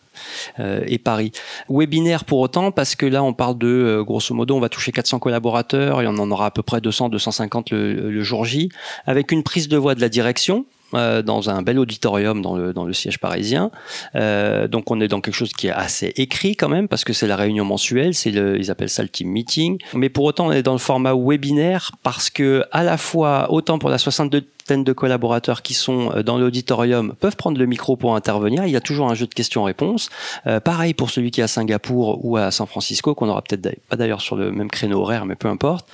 et 0.59 0.99
Paris. 0.99 1.33
Webinaire 1.69 2.25
pour 2.25 2.39
autant 2.39 2.71
parce 2.71 2.95
que 2.95 3.07
là 3.07 3.23
on 3.23 3.33
parle 3.33 3.59
de 3.59 4.03
grosso 4.07 4.35
modo 4.35 4.57
on 4.57 4.61
va 4.61 4.69
toucher 4.69 4.93
400 4.93 5.19
collaborateurs 5.19 6.01
et 6.01 6.07
on 6.07 6.17
en 6.19 6.31
aura 6.31 6.47
à 6.47 6.51
peu 6.51 6.63
près 6.63 6.81
200 6.81 7.09
250 7.09 7.71
le, 7.71 8.11
le 8.11 8.23
jour 8.23 8.45
J 8.45 8.71
avec 9.07 9.33
une 9.33 9.43
prise 9.43 9.69
de 9.69 9.77
voix 9.77 9.95
de 9.95 10.01
la 10.01 10.09
direction 10.09 10.67
euh, 10.95 11.23
dans 11.23 11.51
un 11.51 11.63
bel 11.63 11.79
auditorium 11.79 12.43
dans 12.43 12.57
le, 12.57 12.73
dans 12.73 12.85
le 12.85 12.93
siège 12.93 13.19
parisien. 13.19 13.71
Euh, 14.15 14.69
donc 14.69 14.91
on 14.91 15.01
est 15.01 15.09
dans 15.09 15.21
quelque 15.21 15.35
chose 15.35 15.53
qui 15.53 15.69
est 15.69 15.73
assez 15.73 16.13
écrit 16.17 16.57
quand 16.57 16.69
même 16.69 16.89
parce 16.89 17.05
que 17.05 17.13
c'est 17.13 17.27
la 17.27 17.37
réunion 17.37 17.65
mensuelle, 17.65 18.15
c'est 18.15 18.31
le, 18.31 18.59
ils 18.59 18.71
appellent 18.71 18.89
ça 18.89 19.03
le 19.03 19.09
team 19.09 19.29
meeting. 19.29 19.79
Mais 19.95 20.09
pour 20.09 20.25
autant 20.25 20.47
on 20.47 20.53
est 20.53 20.63
dans 20.63 20.73
le 20.73 20.79
format 20.79 21.15
webinaire 21.15 21.93
parce 22.03 22.31
que 22.31 22.65
à 22.73 22.83
la 22.83 22.97
fois 22.97 23.51
autant 23.51 23.79
pour 23.79 23.91
la 23.91 23.99
62 23.99 24.43
de 24.69 24.93
collaborateurs 24.93 25.61
qui 25.61 25.75
sont 25.75 26.11
euh, 26.13 26.23
dans 26.23 26.39
l'auditorium 26.39 27.15
peuvent 27.21 27.37
prendre 27.37 27.59
le 27.59 27.67
micro 27.67 27.97
pour 27.97 28.17
intervenir. 28.17 28.65
Il 28.65 28.71
y 28.71 28.77
a 28.77 28.81
toujours 28.81 29.11
un 29.11 29.15
jeu 29.15 29.27
de 29.27 29.35
questions-réponses. 29.35 30.09
Euh, 30.47 30.59
pareil 30.59 30.95
pour 30.95 31.11
celui 31.11 31.31
qui 31.31 31.43
est 31.43 31.45
à 31.45 31.49
Singapour 31.49 32.25
ou 32.25 32.39
à 32.39 32.51
San 32.51 32.67
Francisco, 32.67 33.15
qu'on 33.15 33.29
aura 33.29 33.43
peut-être 33.43 33.79
pas 33.89 33.97
d'ailleurs 33.97 34.23
sur 34.23 34.37
le 34.37 34.51
même 34.51 34.71
créneau 34.71 35.03
horaire, 35.03 35.27
mais 35.27 35.35
peu 35.35 35.49
importe. 35.49 35.87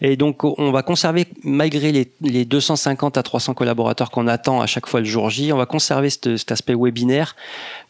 Et 0.00 0.16
donc, 0.16 0.42
on 0.42 0.72
va 0.72 0.82
conserver, 0.82 1.26
malgré 1.44 1.92
les, 1.92 2.10
les 2.20 2.44
250 2.44 3.16
à 3.16 3.22
300 3.22 3.54
collaborateurs 3.54 4.10
qu'on 4.10 4.26
attend 4.26 4.60
à 4.60 4.66
chaque 4.66 4.86
fois 4.86 5.00
le 5.00 5.06
jour 5.06 5.30
J, 5.30 5.52
on 5.52 5.56
va 5.56 5.66
conserver 5.66 6.10
cet 6.10 6.50
aspect 6.50 6.74
webinaire 6.74 7.36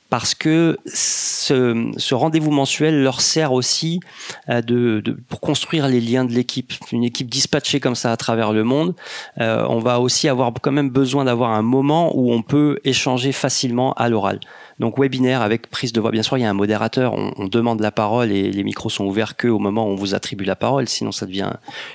parce 0.08 0.34
que 0.34 0.78
ce, 0.86 1.90
ce 1.96 2.14
rendez-vous 2.14 2.50
mensuel 2.50 3.02
leur 3.02 3.20
sert 3.20 3.52
aussi 3.52 4.00
euh, 4.48 4.62
de, 4.62 5.00
de, 5.00 5.12
pour 5.28 5.40
construire 5.40 5.88
les 5.88 6.00
liens 6.00 6.24
de 6.24 6.32
l'équipe. 6.32 6.72
Une 6.92 7.04
équipe 7.04 7.28
dispatchée 7.28 7.80
comme 7.80 7.94
ça 7.94 8.12
à 8.12 8.16
travers 8.16 8.52
le 8.52 8.64
monde, 8.64 8.94
euh, 9.40 9.66
on 9.68 9.78
va 9.78 10.00
aussi 10.00 10.28
avoir 10.28 10.52
quand 10.60 10.72
même 10.72 10.90
besoin 10.90 11.24
d'avoir 11.24 11.50
un 11.50 11.62
moment 11.62 12.16
où 12.16 12.32
on 12.32 12.42
peut 12.42 12.78
échanger 12.84 13.32
facilement 13.32 13.92
à 13.94 14.08
l'oral. 14.08 14.40
Donc 14.78 14.98
webinaire 14.98 15.40
avec 15.40 15.70
prise 15.70 15.92
de 15.92 16.00
voix. 16.00 16.10
Bien 16.10 16.22
sûr, 16.22 16.36
il 16.36 16.42
y 16.42 16.44
a 16.44 16.50
un 16.50 16.54
modérateur, 16.54 17.14
on, 17.14 17.46
demande 17.46 17.80
la 17.80 17.92
parole 17.92 18.32
et 18.32 18.50
les 18.50 18.64
micros 18.64 18.90
sont 18.90 19.04
ouverts 19.04 19.36
que 19.36 19.48
au 19.48 19.58
moment 19.58 19.86
où 19.86 19.90
on 19.90 19.94
vous 19.94 20.14
attribue 20.14 20.44
la 20.44 20.56
parole, 20.56 20.88
sinon 20.88 21.12
ça 21.12 21.24
devient 21.24 21.50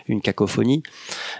une 0.07 0.21
cacophonie. 0.21 0.81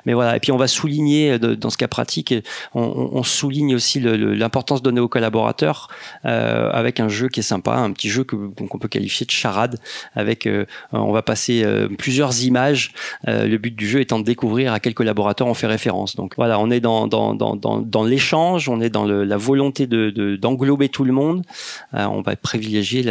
Mais 0.06 0.14
voilà, 0.14 0.36
et 0.36 0.40
puis 0.40 0.52
on 0.52 0.58
va 0.58 0.68
souligner 0.68 1.40
dans 1.40 1.70
ce 1.70 1.78
cas 1.78 1.88
pratique, 1.88 2.34
on, 2.74 3.24
souligne 3.24 3.76
aussi 3.76 4.00
l'importance 4.00 4.82
donnée 4.82 5.00
aux 5.00 5.08
collaborateurs. 5.08 5.88
Euh, 6.26 6.70
avec 6.72 7.00
un 7.00 7.08
jeu 7.08 7.30
qui 7.30 7.40
est 7.40 7.44
sympa, 7.44 7.76
un 7.76 7.92
petit 7.92 8.10
jeu 8.10 8.24
qu'on 8.24 8.78
peut 8.78 8.88
qualifier 8.88 9.26
de 9.26 9.32
charade. 9.32 9.80
Avec, 10.16 10.48
on 10.92 11.12
va 11.12 11.22
passer 11.22 11.66
plusieurs 11.98 12.44
images. 12.44 12.94
le 13.26 13.58
but 13.58 13.76
du 13.76 13.88
jeu 13.88 14.02
étant 14.02 14.20
de 14.20 14.26
découvrir 14.26 14.74
à 14.74 14.80
quel 14.80 14.94
collaborateur 14.94 15.48
on 15.48 15.54
fait 15.54 15.68
référence. 15.68 16.16
Donc 16.16 16.34
voilà, 16.36 16.60
on 16.60 16.70
est 16.70 16.82
dans 16.82 17.08
dans 17.08 17.34
dans 17.34 17.56
dans, 17.56 18.04
l'échange, 18.04 18.68
on 18.70 18.82
est 18.82 18.90
dans 18.90 19.06
la 19.06 19.38
volonté 19.38 19.88
de 19.88 20.36
d'englober 20.36 20.90
tout 20.90 21.04
le 21.04 21.14
monde. 21.14 21.31
On 21.94 22.22
va 22.22 22.36
privilégier 22.36 23.04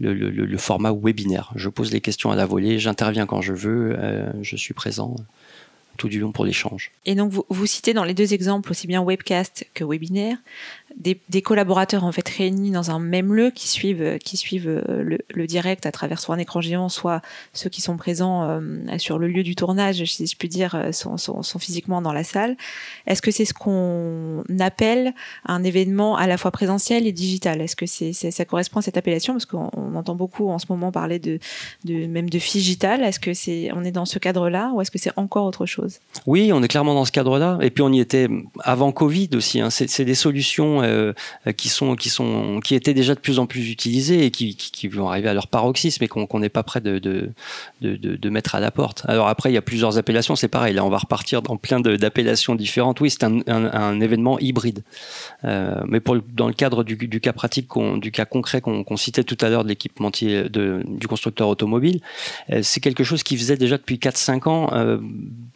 le, 0.00 0.58
format 0.58 0.92
webinaire. 0.92 1.52
Je 1.54 1.68
pose 1.68 1.92
les 1.92 2.00
questions 2.00 2.30
à 2.30 2.36
la 2.36 2.46
volée, 2.46 2.78
j'interviens 2.78 3.26
quand 3.26 3.42
je 3.42 3.52
veux, 3.52 3.96
je 4.42 4.56
suis 4.56 4.74
présent 4.74 5.16
tout 5.98 6.08
du 6.08 6.20
long 6.20 6.32
pour 6.32 6.46
l'échange. 6.46 6.92
Et 7.04 7.14
donc, 7.14 7.32
vous, 7.48 7.66
citez 7.66 7.92
dans 7.92 8.04
les 8.04 8.14
deux 8.14 8.32
exemples, 8.32 8.70
aussi 8.70 8.86
bien 8.86 9.02
webcast 9.02 9.66
que 9.74 9.84
webinaire, 9.84 10.38
des, 10.96 11.42
collaborateurs 11.42 12.04
en 12.04 12.12
fait 12.12 12.28
réunis 12.28 12.70
dans 12.70 12.90
un 12.90 12.98
même 12.98 13.34
lieu 13.34 13.50
qui 13.50 13.68
suivent, 13.68 14.18
qui 14.18 14.36
suivent 14.36 14.68
euh, 14.68 15.18
le, 15.28 15.46
direct 15.46 15.86
à 15.86 15.92
travers 15.92 16.20
soit 16.20 16.34
un 16.34 16.38
écran 16.38 16.60
géant, 16.60 16.88
soit 16.88 17.22
ceux 17.52 17.70
qui 17.70 17.80
sont 17.80 17.96
présents 17.96 18.48
euh, 18.48 18.98
sur 18.98 19.18
le 19.18 19.28
lieu 19.28 19.42
du 19.42 19.54
tournage, 19.54 20.04
si 20.04 20.26
je 20.26 20.36
puis 20.36 20.48
dire, 20.48 20.74
euh, 20.74 20.92
sont, 20.92 21.42
physiquement 21.58 22.02
dans 22.02 22.12
la 22.12 22.24
salle. 22.24 22.56
Est-ce 23.06 23.22
que 23.22 23.30
c'est 23.30 23.44
ce 23.44 23.54
qu'on 23.54 24.44
appelle 24.60 25.14
un 25.46 25.62
événement 25.62 26.16
à 26.16 26.26
la 26.26 26.36
fois 26.36 26.50
présentiel 26.50 27.06
et 27.06 27.12
digital? 27.12 27.60
Est-ce 27.60 27.76
que 27.76 27.86
c'est, 27.86 28.12
ça 28.12 28.44
correspond 28.44 28.80
à 28.80 28.82
cette 28.82 28.96
appellation? 28.96 29.34
Parce 29.34 29.46
qu'on 29.46 29.94
entend 29.94 30.14
beaucoup 30.14 30.48
en 30.48 30.58
ce 30.58 30.66
moment 30.68 30.92
parler 30.92 31.18
de, 31.18 31.38
même 31.86 32.30
de 32.30 32.38
digital. 32.38 33.02
Est-ce 33.02 33.20
que 33.20 33.34
c'est, 33.34 33.70
on 33.74 33.84
est 33.84 33.92
dans 33.92 34.04
ce 34.04 34.18
cadre-là 34.18 34.70
ou 34.74 34.80
est-ce 34.80 34.90
que 34.90 34.98
c'est 34.98 35.12
encore 35.16 35.46
autre 35.46 35.66
chose? 35.66 35.98
Oui, 36.26 36.50
on 36.52 36.62
est 36.62 36.68
clairement 36.68 36.94
dans 36.94 37.04
ce 37.04 37.12
cadre-là. 37.12 37.58
Et 37.60 37.70
puis 37.70 37.82
on 37.82 37.92
y 37.92 38.00
était 38.00 38.28
avant 38.60 38.92
Covid 38.92 39.30
aussi. 39.34 39.60
Hein. 39.60 39.70
C'est 39.70 40.04
des 40.04 40.14
solutions 40.14 40.82
euh, 40.88 41.52
qui 41.56 41.68
sont 41.68 41.94
qui 41.96 42.10
sont 42.10 42.60
qui 42.60 42.74
étaient 42.74 42.94
déjà 42.94 43.14
de 43.14 43.20
plus 43.20 43.38
en 43.38 43.46
plus 43.46 43.70
utilisés 43.70 44.24
et 44.24 44.30
qui, 44.30 44.88
vont 44.88 45.08
arriver 45.08 45.28
à 45.28 45.34
leur 45.34 45.48
paroxysme 45.48 46.02
et 46.04 46.08
qu'on 46.08 46.38
n'est 46.38 46.48
pas 46.48 46.62
prêt 46.62 46.80
de 46.80 46.98
de, 47.80 48.28
mettre 48.28 48.54
à 48.54 48.60
la 48.60 48.70
porte. 48.70 49.02
Alors 49.06 49.28
après, 49.28 49.50
il 49.50 49.54
y 49.54 49.58
a 49.58 49.62
plusieurs 49.62 49.98
appellations, 49.98 50.36
c'est 50.36 50.48
pareil. 50.48 50.74
Là, 50.74 50.84
on 50.84 50.90
va 50.90 50.98
repartir 50.98 51.42
dans 51.42 51.56
plein 51.56 51.80
d'appellations 51.80 52.54
différentes. 52.54 53.00
Oui, 53.00 53.10
c'est 53.10 53.24
un, 53.24 54.00
événement 54.00 54.38
hybride. 54.38 54.82
Euh, 55.44 55.80
mais 55.86 56.00
dans 56.34 56.46
le 56.46 56.52
cadre 56.52 56.84
du, 56.84 57.20
cas 57.20 57.32
pratique, 57.32 57.68
du 57.96 58.10
cas 58.10 58.24
concret 58.24 58.60
qu'on 58.60 58.96
citait 58.96 59.24
tout 59.24 59.36
à 59.40 59.48
l'heure 59.48 59.64
de 59.64 59.68
l'équipementier 59.68 60.48
du 60.48 61.08
constructeur 61.08 61.48
automobile, 61.48 62.00
euh, 62.50 62.60
c'est 62.62 62.80
quelque 62.80 63.04
chose 63.04 63.22
qui 63.22 63.36
faisait 63.36 63.56
déjà 63.56 63.76
depuis 63.76 63.96
4-5 63.96 64.48
ans, 64.48 64.70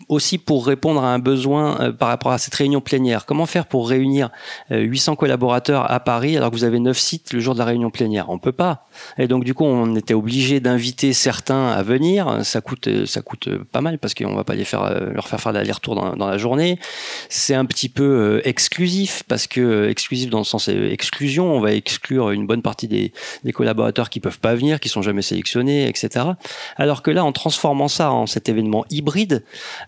aussi 0.09 0.39
pour 0.39 0.67
répondre 0.67 1.03
à 1.03 1.13
un 1.13 1.19
besoin 1.19 1.93
par 1.93 2.09
rapport 2.09 2.33
à 2.33 2.39
cette 2.39 2.55
réunion 2.55 2.81
plénière. 2.81 3.27
Comment 3.27 3.47
faire 3.47 3.67
pour 3.67 3.89
réunir 3.89 4.31
800 4.71 5.17
collaborateurs 5.17 5.91
à 5.91 6.01
Paris 6.01 6.37
alors 6.37 6.51
que 6.51 6.57
vous 6.57 6.65
avez 6.65 6.79
9 6.79 6.99
sites 6.99 7.33
le 7.33 7.41
jour 7.41 7.55
de 7.55 7.59
la 7.59 7.65
réunion 7.65 7.91
plénière? 7.91 8.31
On 8.31 8.39
peut 8.39 8.53
pas. 8.53 8.87
Et 9.19 9.29
donc 9.29 9.45
du 9.45 9.55
coup, 9.55 9.65
on 9.65 9.95
était 9.97 10.15
obligé 10.15 10.61
d'inviter 10.61 11.13
certains 11.13 11.69
à 11.69 11.83
venir. 11.83 12.45
Ça 12.45 12.61
coûte, 12.61 13.07
ça 13.07 13.23
coûte 13.23 13.49
pas 13.71 13.81
mal 13.81 13.99
parce 13.99 14.15
qu'on 14.15 14.35
va 14.35 14.45
pas 14.45 14.55
les 14.55 14.65
faire, 14.65 15.13
leur 15.13 15.29
faire 15.29 15.41
faire 15.41 15.53
l'aller-retour 15.53 15.95
dans, 15.95 16.17
dans, 16.17 16.29
la 16.29 16.39
journée. 16.39 16.79
C'est 17.29 17.55
un 17.55 17.65
petit 17.65 17.89
peu 17.89 18.03
euh, 18.05 18.49
exclusif 18.49 19.23
parce 19.29 19.47
que 19.47 19.61
euh, 19.61 19.91
exclusif 19.91 20.31
dans 20.31 20.39
le 20.39 20.45
sens 20.45 20.69
euh, 20.69 20.91
exclusion, 20.91 21.53
on 21.53 21.61
va 21.61 21.73
exclure 21.73 22.31
une 22.31 22.47
bonne 22.47 22.63
partie 22.63 22.89
des, 22.89 23.13
des 23.45 23.53
collaborateurs 23.53 24.11
qui 24.11 24.21
peuvent 24.21 24.39
pas 24.39 24.55
venir, 24.55 24.81
qui 24.81 24.89
sont 24.89 25.03
jamais 25.03 25.23
sélectionnés, 25.23 25.89
etc. 25.89 26.27
Alors 26.77 27.03
que 27.03 27.11
là, 27.11 27.25
en 27.25 27.33
transformant 27.33 27.89
ça 27.89 28.13
en 28.13 28.27
cet 28.27 28.49
événement 28.49 28.85
hybride, 28.91 29.45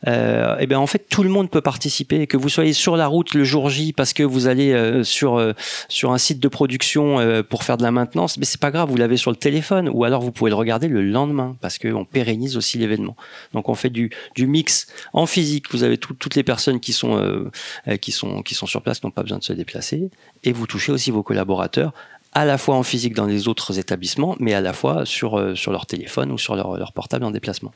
euh, 0.06 0.56
et 0.58 0.64
eh 0.64 0.66
bien 0.66 0.78
en 0.78 0.86
fait 0.86 1.06
tout 1.08 1.22
le 1.22 1.30
monde 1.30 1.50
peut 1.50 1.60
participer. 1.60 2.26
Que 2.26 2.36
vous 2.36 2.48
soyez 2.48 2.72
sur 2.72 2.96
la 2.96 3.06
route 3.06 3.34
le 3.34 3.44
jour 3.44 3.68
J 3.70 3.92
parce 3.92 4.12
que 4.12 4.22
vous 4.22 4.46
allez 4.46 5.02
sur 5.04 5.38
euh, 5.38 5.52
sur 5.88 6.12
un 6.12 6.18
site 6.18 6.40
de 6.40 6.48
production 6.48 7.20
euh, 7.20 7.42
pour 7.42 7.64
faire 7.64 7.76
de 7.76 7.82
la 7.82 7.90
maintenance, 7.90 8.38
mais 8.38 8.44
c'est 8.44 8.60
pas 8.60 8.70
grave, 8.70 8.88
vous 8.90 8.96
l'avez 8.96 9.16
sur 9.16 9.30
le 9.30 9.36
téléphone 9.36 9.88
ou 9.92 10.04
alors 10.04 10.20
vous 10.20 10.32
pouvez 10.32 10.50
le 10.50 10.56
regarder 10.56 10.88
le 10.88 11.02
lendemain 11.02 11.56
parce 11.60 11.78
qu'on 11.78 12.04
pérennise 12.04 12.56
aussi 12.56 12.78
l'événement. 12.78 13.16
Donc 13.52 13.68
on 13.68 13.74
fait 13.74 13.90
du, 13.90 14.10
du 14.34 14.46
mix 14.46 14.86
en 15.12 15.26
physique. 15.26 15.66
Vous 15.70 15.82
avez 15.82 15.98
toutes 15.98 16.34
les 16.34 16.42
personnes 16.42 16.80
qui 16.80 16.92
sont 16.92 17.16
euh, 17.16 17.50
qui 18.00 18.12
sont 18.12 18.42
qui 18.42 18.54
sont 18.54 18.66
sur 18.66 18.82
place, 18.82 19.00
qui 19.00 19.06
n'ont 19.06 19.12
pas 19.12 19.22
besoin 19.22 19.38
de 19.38 19.44
se 19.44 19.52
déplacer, 19.52 20.10
et 20.42 20.52
vous 20.52 20.66
touchez 20.66 20.92
aussi 20.92 21.10
vos 21.10 21.22
collaborateurs 21.22 21.92
à 22.32 22.44
la 22.44 22.58
fois 22.58 22.74
en 22.74 22.82
physique 22.82 23.14
dans 23.14 23.26
les 23.26 23.46
autres 23.46 23.78
établissements, 23.78 24.34
mais 24.40 24.54
à 24.54 24.60
la 24.60 24.72
fois 24.72 25.06
sur, 25.06 25.56
sur 25.56 25.70
leur 25.70 25.86
téléphone 25.86 26.32
ou 26.32 26.38
sur 26.38 26.56
leur, 26.56 26.76
leur 26.76 26.92
portable 26.92 27.24
en 27.24 27.30
déplacement. 27.30 27.72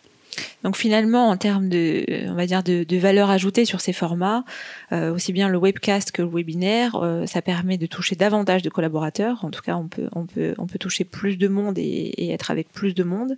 Donc 0.65 0.77
finalement, 0.77 1.29
en 1.29 1.37
termes 1.37 1.69
de, 1.69 2.05
on 2.29 2.35
va 2.35 2.47
dire 2.47 2.63
de, 2.63 2.99
valeur 2.99 3.31
ajoutée 3.31 3.65
sur 3.65 3.81
ces 3.81 3.93
formats, 3.93 4.45
euh, 4.93 5.15
aussi 5.15 5.33
bien 5.33 5.49
le 5.49 5.59
webcast 5.59 6.11
que 6.11 6.23
le 6.23 6.29
webinaire, 6.29 6.97
euh, 6.97 7.27
ça 7.27 7.43
permet 7.43 7.79
de 7.79 7.87
toucher 7.87 8.17
davantage 8.17 8.63
de 8.63 8.71
collaborateurs. 8.71 9.45
En 9.45 9.51
tout 9.51 9.63
cas, 9.63 9.77
on 9.77 9.87
peut, 9.87 10.09
on 10.13 10.27
peut, 10.27 10.55
on 10.59 10.67
peut 10.67 10.79
toucher 10.79 11.05
plus 11.05 11.37
de 11.37 11.49
monde 11.49 11.79
et, 11.79 11.83
et 11.83 12.33
être 12.33 12.51
avec 12.51 12.73
plus 12.73 12.95
de 12.95 13.05
monde. 13.05 13.37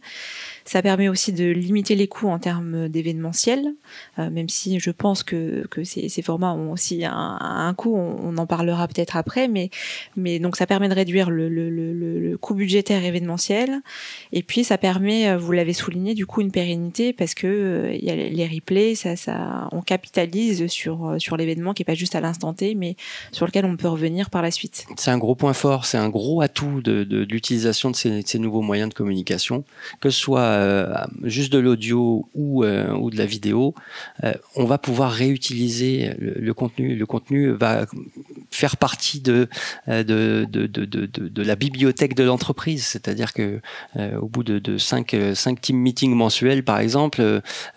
Ça 0.70 0.82
permet 0.82 1.08
aussi 1.08 1.32
de 1.32 1.46
limiter 1.50 1.96
les 1.96 2.06
coûts 2.06 2.28
en 2.28 2.38
termes 2.38 2.88
d'événementiel, 2.88 3.74
euh, 4.20 4.30
même 4.30 4.48
si 4.48 4.78
je 4.78 4.92
pense 4.92 5.24
que, 5.24 5.66
que 5.68 5.82
ces, 5.82 6.22
formats 6.22 6.52
ont 6.52 6.70
aussi 6.70 7.04
un, 7.04 7.74
coût. 7.76 7.96
On, 7.96 8.36
en 8.36 8.46
parlera 8.46 8.86
peut-être 8.86 9.16
après, 9.16 9.48
mais, 9.48 9.70
mais 10.16 10.38
donc 10.38 10.56
ça 10.56 10.68
permet 10.68 10.88
de 10.88 10.94
réduire 10.94 11.28
le, 11.28 11.48
le, 11.48 11.70
le, 11.70 11.92
le 11.92 12.38
coût 12.38 12.54
budgétaire 12.54 13.04
événementiel. 13.04 13.80
Et 14.32 14.44
puis 14.44 14.62
ça 14.62 14.78
permet, 14.78 15.36
vous 15.36 15.50
l'avez 15.50 15.72
souligné, 15.72 16.14
du 16.14 16.26
coup 16.26 16.40
une 16.40 16.52
pérennité 16.52 17.12
parce 17.12 17.34
que 17.34 17.46
euh, 17.46 17.96
y 18.00 18.10
a 18.10 18.14
les 18.14 18.46
replays, 18.46 18.94
ça, 18.94 19.16
ça, 19.16 19.68
on 19.72 19.82
capitalise 19.82 20.66
sur, 20.68 21.06
euh, 21.06 21.18
sur 21.18 21.36
l'événement 21.36 21.74
qui 21.74 21.82
est 21.82 21.84
pas 21.84 21.94
juste 21.94 22.14
à 22.14 22.20
l'instant 22.20 22.52
T, 22.54 22.74
mais 22.74 22.96
sur 23.32 23.46
lequel 23.46 23.64
on 23.64 23.76
peut 23.76 23.88
revenir 23.88 24.30
par 24.30 24.42
la 24.42 24.50
suite. 24.50 24.86
C'est 24.96 25.10
un 25.10 25.18
gros 25.18 25.34
point 25.34 25.52
fort, 25.52 25.84
c'est 25.84 25.98
un 25.98 26.08
gros 26.08 26.40
atout 26.42 26.80
de, 26.80 27.04
de, 27.04 27.24
l'utilisation 27.24 27.90
de 27.90 27.96
ces, 27.96 28.38
nouveaux 28.38 28.62
moyens 28.62 28.88
de 28.88 28.94
communication, 28.94 29.64
que 30.00 30.10
ce 30.10 30.18
soit 30.20 30.40
euh, 30.40 30.59
juste 31.24 31.52
de 31.52 31.58
l'audio 31.58 32.28
ou, 32.34 32.64
euh, 32.64 32.92
ou 32.92 33.10
de 33.10 33.16
la 33.16 33.26
vidéo. 33.26 33.74
Euh, 34.24 34.32
on 34.56 34.64
va 34.64 34.78
pouvoir 34.78 35.10
réutiliser 35.12 36.12
le, 36.18 36.54
contenu. 36.54 36.94
Le 36.96 37.06
contenu 37.06 37.50
va 37.50 37.86
faire 38.50 38.76
partie 38.76 39.20
de, 39.20 39.48
de, 39.86 40.02
de, 40.50 40.66
de, 40.66 40.86
de, 40.86 41.42
la 41.42 41.56
bibliothèque 41.56 42.14
de 42.14 42.24
l'entreprise, 42.24 42.84
c'est-à-dire 42.84 43.32
que 43.32 43.60
au 44.20 44.26
bout 44.26 44.42
de, 44.42 44.58
de 44.58 44.78
cinq, 44.78 45.16
cinq 45.34 45.60
team 45.60 45.76
meetings 45.76 46.14
mensuels, 46.14 46.62
par 46.64 46.80
exemple, 46.80 47.20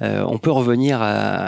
euh, 0.01 0.25
on 0.27 0.37
peut 0.37 0.51
revenir 0.51 0.99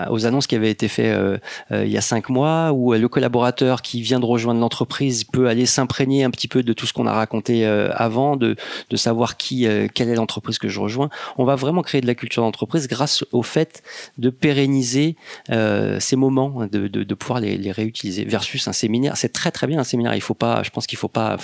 aux 0.10 0.26
annonces 0.26 0.48
qui 0.48 0.56
avaient 0.56 0.72
été 0.72 0.88
faites 0.88 1.06
euh, 1.06 1.38
euh, 1.72 1.86
il 1.86 1.92
y 1.92 1.98
a 1.98 2.02
cinq 2.02 2.30
mois, 2.30 2.72
où 2.72 2.94
le 2.94 3.08
collaborateur 3.08 3.82
qui 3.82 4.02
vient 4.02 4.20
de 4.20 4.26
rejoindre 4.26 4.60
l'entreprise 4.60 5.24
peut 5.24 5.48
aller 5.48 5.66
s'imprégner 5.66 6.24
un 6.24 6.30
petit 6.30 6.48
peu 6.48 6.64
de 6.64 6.74
tout 6.74 6.86
ce 6.86 6.94
qu'on 6.94 7.08
a 7.08 7.14
raconté 7.14 7.66
avant, 7.66 8.36
de, 8.36 8.56
de 8.90 8.96
savoir 8.96 9.38
qui, 9.38 9.68
quelle 9.94 10.10
est 10.10 10.16
l'entreprise 10.16 10.58
que 10.58 10.68
je 10.68 10.80
rejoins. 10.80 11.10
On 11.38 11.46
va 11.46 11.56
vraiment 11.56 11.82
créer 11.82 12.02
de 12.02 12.08
la 12.08 12.16
culture 12.16 12.44
d'entreprise 12.44 12.88
grâce 12.88 13.24
au 13.32 13.44
fait 13.44 13.84
de 14.18 14.30
pérenniser 14.30 15.16
ces 15.48 16.16
moments, 16.16 16.66
de, 16.66 16.88
de, 16.88 17.04
de 17.04 17.14
pouvoir 17.14 17.40
les, 17.40 17.72
réutiliser. 17.72 18.26
Versus 18.26 18.68
un 18.68 18.74
séminaire, 18.74 19.18
c'est 19.18 19.34
très 19.34 19.52
très 19.52 19.68
bien 19.68 19.80
un 19.80 19.84
séminaire. 19.84 20.16
Il 20.16 20.22
faut 20.22 20.34
pas, 20.34 20.64
je 20.64 20.70
pense 20.70 20.88
qu'il 20.88 20.98
faut 20.98 21.08
pas 21.08 21.38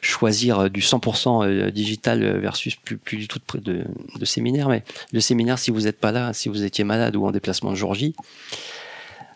choisir 0.00 0.70
du 0.70 0.80
100% 0.80 1.70
digital 1.70 2.38
versus 2.38 2.76
plus, 2.76 2.96
plus 2.96 3.16
du 3.16 3.28
tout 3.28 3.40
de, 3.58 3.84
de, 4.16 4.24
séminaire, 4.24 4.68
mais 4.68 4.84
le 5.12 5.20
séminaire 5.20 5.58
si 5.58 5.70
vous 5.70 5.82
n'êtes 5.82 5.98
pas 5.98 6.12
là, 6.12 6.32
si 6.32 6.48
vous 6.48 6.64
étiez 6.64 6.84
malade 6.84 7.16
ou 7.16 7.26
en 7.26 7.32
déplacement 7.32 7.70
de 7.70 7.76
jour 7.76 7.94
J, 7.94 8.14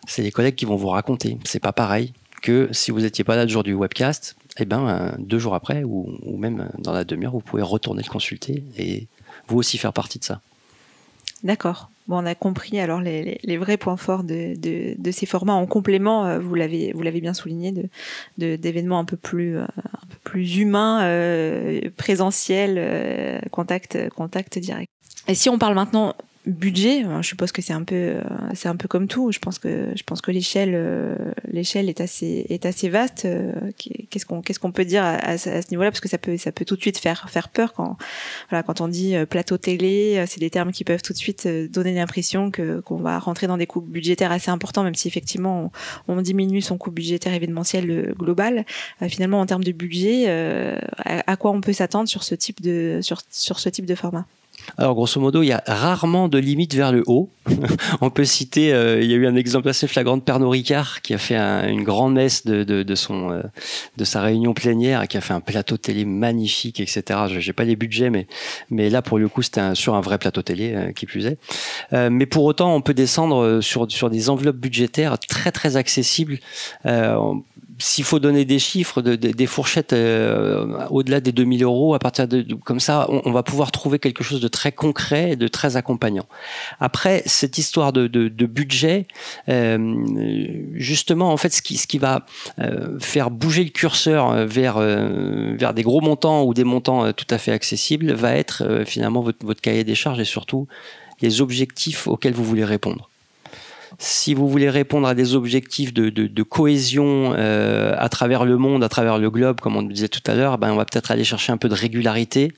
c'est 0.07 0.21
les 0.21 0.31
collègues 0.31 0.55
qui 0.55 0.65
vont 0.65 0.75
vous 0.75 0.87
raconter. 0.87 1.37
C'est 1.43 1.59
pas 1.59 1.73
pareil 1.73 2.13
que 2.41 2.69
si 2.71 2.91
vous 2.91 3.01
n'étiez 3.01 3.23
pas 3.23 3.35
là 3.35 3.43
le 3.43 3.49
jour 3.49 3.63
du 3.63 3.73
webcast, 3.73 4.35
eh 4.59 4.65
ben, 4.65 4.87
euh, 4.87 5.11
deux 5.19 5.39
jours 5.39 5.53
après 5.53 5.83
ou, 5.83 6.37
même 6.37 6.69
dans 6.79 6.93
la 6.93 7.03
demi-heure, 7.03 7.33
vous 7.33 7.41
pouvez 7.41 7.61
retourner 7.61 8.01
le 8.03 8.09
consulter 8.09 8.63
et 8.77 9.07
vous 9.47 9.57
aussi 9.57 9.77
faire 9.77 9.93
partie 9.93 10.19
de 10.19 10.23
ça. 10.23 10.41
D'accord. 11.43 11.89
Bon, 12.07 12.23
on 12.23 12.25
a 12.25 12.35
compris 12.35 12.79
alors 12.79 13.01
les, 13.01 13.39
les, 13.43 13.57
vrais 13.57 13.77
points 13.77 13.97
forts 13.97 14.23
de, 14.23 14.55
de, 14.55 14.95
de, 14.97 15.11
ces 15.11 15.25
formats 15.25 15.53
en 15.53 15.65
complément, 15.65 16.25
euh, 16.25 16.39
vous 16.39 16.55
l'avez 16.55 16.93
vous 16.93 17.01
l'avez 17.03 17.19
bien 17.19 17.33
souligné, 17.33 17.73
de 17.73 18.55
d'événements 18.55 18.99
un 18.99 19.05
peu 19.05 19.17
plus 19.17 19.57
euh, 19.57 19.63
un 19.63 20.07
peu 20.09 20.17
plus 20.23 20.57
humains, 20.57 21.03
euh, 21.03 21.81
présentiels, 21.97 23.41
contact 23.51 24.09
contact 24.09 24.57
direct. 24.57 24.89
Et 25.27 25.35
si 25.35 25.49
on 25.49 25.59
parle 25.59 25.75
maintenant 25.75 26.15
budget, 26.47 27.03
je 27.21 27.27
suppose 27.27 27.51
que 27.51 27.61
c'est 27.61 27.73
un 27.73 27.83
peu, 27.83 27.95
euh, 27.95 28.23
c'est 28.53 28.69
un 28.69 28.75
peu 28.75 28.87
comme 28.87 29.07
tout. 29.07 29.31
Je 29.31 29.39
pense 29.39 29.59
que, 29.59 29.91
je 29.95 30.03
pense 30.03 30.21
que 30.21 30.31
l'échelle, 30.31 30.73
euh, 30.73 31.15
l'échelle 31.51 31.89
est 31.89 32.01
assez, 32.01 32.45
est 32.49 32.65
assez 32.65 32.89
vaste. 32.89 33.25
Euh, 33.25 33.51
qu'est-ce 34.09 34.25
qu'on, 34.25 34.41
qu'est-ce 34.41 34.59
qu'on 34.59 34.71
peut 34.71 34.85
dire 34.85 35.03
à, 35.03 35.37
ce 35.37 35.69
niveau-là? 35.71 35.91
Parce 35.91 35.99
que 35.99 36.09
ça 36.09 36.17
peut, 36.17 36.37
ça 36.37 36.51
peut 36.51 36.65
tout 36.65 36.75
de 36.75 36.81
suite 36.81 36.97
faire, 36.97 37.29
faire 37.29 37.49
peur 37.49 37.73
quand, 37.73 37.97
voilà, 38.49 38.63
quand 38.63 38.81
on 38.81 38.87
dit 38.87 39.15
plateau 39.29 39.57
télé, 39.57 40.23
c'est 40.27 40.39
des 40.39 40.49
termes 40.49 40.71
qui 40.71 40.83
peuvent 40.83 41.01
tout 41.01 41.13
de 41.13 41.17
suite 41.17 41.47
donner 41.47 41.93
l'impression 41.93 42.51
que 42.51 42.79
qu'on 42.79 42.97
va 42.97 43.19
rentrer 43.19 43.47
dans 43.47 43.57
des 43.57 43.67
coûts 43.67 43.81
budgétaires 43.81 44.31
assez 44.31 44.51
importants, 44.51 44.83
même 44.83 44.95
si 44.95 45.07
effectivement 45.07 45.71
on, 46.07 46.17
on 46.17 46.21
diminue 46.21 46.61
son 46.61 46.77
coût 46.77 46.91
budgétaire 46.91 47.33
événementiel 47.33 48.13
global. 48.17 48.65
finalement, 49.09 49.39
en 49.41 49.45
termes 49.45 49.63
de 49.63 49.71
budget, 49.71 50.29
à, 50.29 51.31
à 51.31 51.35
quoi 51.35 51.51
on 51.51 51.61
peut 51.61 51.73
s'attendre 51.73 52.09
sur 52.09 52.23
ce 52.23 52.35
type 52.35 52.61
de, 52.61 52.99
sur, 53.01 53.21
sur 53.29 53.59
ce 53.59 53.69
type 53.69 53.85
de 53.85 53.95
format? 53.95 54.25
Alors 54.77 54.95
grosso 54.95 55.19
modo, 55.21 55.41
il 55.41 55.47
y 55.47 55.51
a 55.51 55.63
rarement 55.65 56.27
de 56.27 56.37
limite 56.37 56.75
vers 56.75 56.91
le 56.91 57.03
haut. 57.07 57.29
On 58.01 58.09
peut 58.09 58.25
citer, 58.25 58.73
euh, 58.73 59.01
il 59.01 59.09
y 59.09 59.13
a 59.13 59.15
eu 59.15 59.25
un 59.25 59.35
exemple 59.35 59.69
assez 59.69 59.87
flagrant 59.87 60.17
de 60.17 60.21
Pernod 60.21 60.49
Ricard 60.49 61.01
qui 61.01 61.13
a 61.13 61.17
fait 61.17 61.37
une 61.37 61.83
grande 61.83 62.13
messe 62.13 62.45
de, 62.45 62.63
de, 62.63 62.95
son, 62.95 63.31
euh, 63.31 63.41
de 63.95 64.03
sa 64.03 64.21
réunion 64.21 64.53
plénière 64.53 65.03
et 65.03 65.07
qui 65.07 65.17
a 65.17 65.21
fait 65.21 65.33
un 65.33 65.39
plateau 65.39 65.77
télé 65.77 66.03
magnifique, 66.03 66.79
etc. 66.79 67.01
J'ai 67.39 67.53
pas 67.53 67.63
les 67.63 67.75
budgets, 67.75 68.09
mais, 68.09 68.27
mais 68.69 68.89
là 68.89 69.01
pour 69.01 69.19
le 69.19 69.29
coup 69.29 69.41
c'était 69.41 69.75
sur 69.75 69.95
un 69.95 70.01
vrai 70.01 70.17
plateau 70.17 70.41
télé 70.41 70.73
euh, 70.73 70.91
qui 70.91 71.05
plus 71.05 71.25
est. 71.25 71.37
mais 72.09 72.25
pour 72.25 72.43
autant, 72.43 72.75
on 72.75 72.81
peut 72.81 72.93
descendre 72.93 73.61
sur, 73.61 73.89
sur 73.91 74.09
des 74.09 74.29
enveloppes 74.29 74.57
budgétaires 74.57 75.17
très 75.19 75.51
très 75.51 75.77
accessibles 75.77 76.39
s'il 77.79 78.03
faut 78.03 78.19
donner 78.19 78.45
des 78.45 78.59
chiffres, 78.59 79.01
de, 79.01 79.15
des 79.15 79.45
fourchettes 79.45 79.93
euh, 79.93 80.87
au-delà 80.89 81.19
des 81.19 81.31
2000 81.31 81.63
euros, 81.63 81.93
à 81.93 81.99
partir 81.99 82.27
de 82.27 82.41
comme 82.63 82.79
ça, 82.79 83.07
on, 83.09 83.31
va 83.31 83.43
pouvoir 83.43 83.71
trouver 83.71 83.99
quelque 83.99 84.23
chose 84.23 84.41
de 84.41 84.47
très 84.47 84.71
concret 84.71 85.31
et 85.31 85.35
de 85.35 85.47
très 85.47 85.75
accompagnant. 85.75 86.25
Après, 86.79 87.21
cette 87.25 87.57
histoire 87.57 87.93
de, 87.93 88.07
budget, 88.45 89.07
euh, 89.49 89.95
justement, 90.73 91.31
en 91.31 91.37
fait, 91.37 91.53
ce 91.53 91.61
qui, 91.61 91.97
va 91.97 92.25
euh, 92.59 92.99
faire 92.99 93.29
bouger 93.31 93.63
le 93.63 93.69
curseur 93.69 94.45
vers 94.45 94.77
vers 94.77 95.73
des 95.73 95.83
gros 95.83 96.01
montants 96.01 96.43
ou 96.43 96.53
des 96.53 96.63
montants 96.63 97.11
tout 97.13 97.25
à 97.29 97.37
fait 97.37 97.51
accessibles, 97.51 98.11
va 98.13 98.35
être 98.35 98.83
finalement 98.85 99.21
votre 99.21 99.61
cahier 99.61 99.83
des 99.83 99.95
charges 99.95 100.19
et 100.19 100.25
surtout 100.25 100.67
les 101.21 101.41
objectifs 101.41 102.07
auxquels 102.07 102.33
vous 102.33 102.43
voulez 102.43 102.65
répondre. 102.65 103.09
Si 103.99 104.33
vous 104.33 104.47
voulez 104.47 104.69
répondre 104.69 105.07
à 105.07 105.15
des 105.15 105.35
objectifs 105.35 105.93
de, 105.93 106.43
cohésion 106.43 107.33
euh, 107.35 107.95
à 107.97 108.09
travers 108.09 108.45
le 108.45 108.57
monde, 108.57 108.83
à 108.83 108.89
travers 108.89 109.17
le 109.17 109.29
globe, 109.29 109.59
comme 109.59 109.75
on 109.75 109.81
le 109.81 109.93
disait 109.93 110.07
tout 110.07 110.21
à 110.25 110.35
l'heure, 110.35 110.57
ben 110.57 110.71
on 110.71 110.75
va 110.75 110.85
peut-être 110.85 111.11
aller 111.11 111.23
chercher 111.23 111.51
un 111.51 111.57
peu 111.57 111.69
de 111.69 111.73
régularité. 111.73 112.51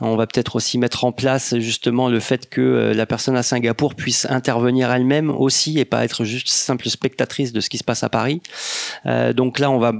On 0.00 0.16
va 0.16 0.26
peut-être 0.26 0.56
aussi 0.56 0.78
mettre 0.78 1.04
en 1.04 1.12
place 1.12 1.56
justement 1.58 2.08
le 2.08 2.20
fait 2.20 2.48
que 2.48 2.60
euh, 2.60 2.94
la 2.94 3.06
personne 3.06 3.36
à 3.36 3.42
Singapour 3.42 3.94
puisse 3.94 4.26
intervenir 4.28 4.90
elle-même 4.90 5.30
aussi 5.30 5.78
et 5.78 5.84
pas 5.84 6.04
être 6.04 6.24
juste 6.24 6.48
simple 6.48 6.88
spectatrice 6.88 7.52
de 7.52 7.60
ce 7.60 7.68
qui 7.68 7.78
se 7.78 7.84
passe 7.84 8.02
à 8.02 8.08
Paris. 8.08 8.42
Euh, 9.06 9.32
donc 9.32 9.58
là, 9.58 9.70
on 9.70 9.78
va 9.78 9.92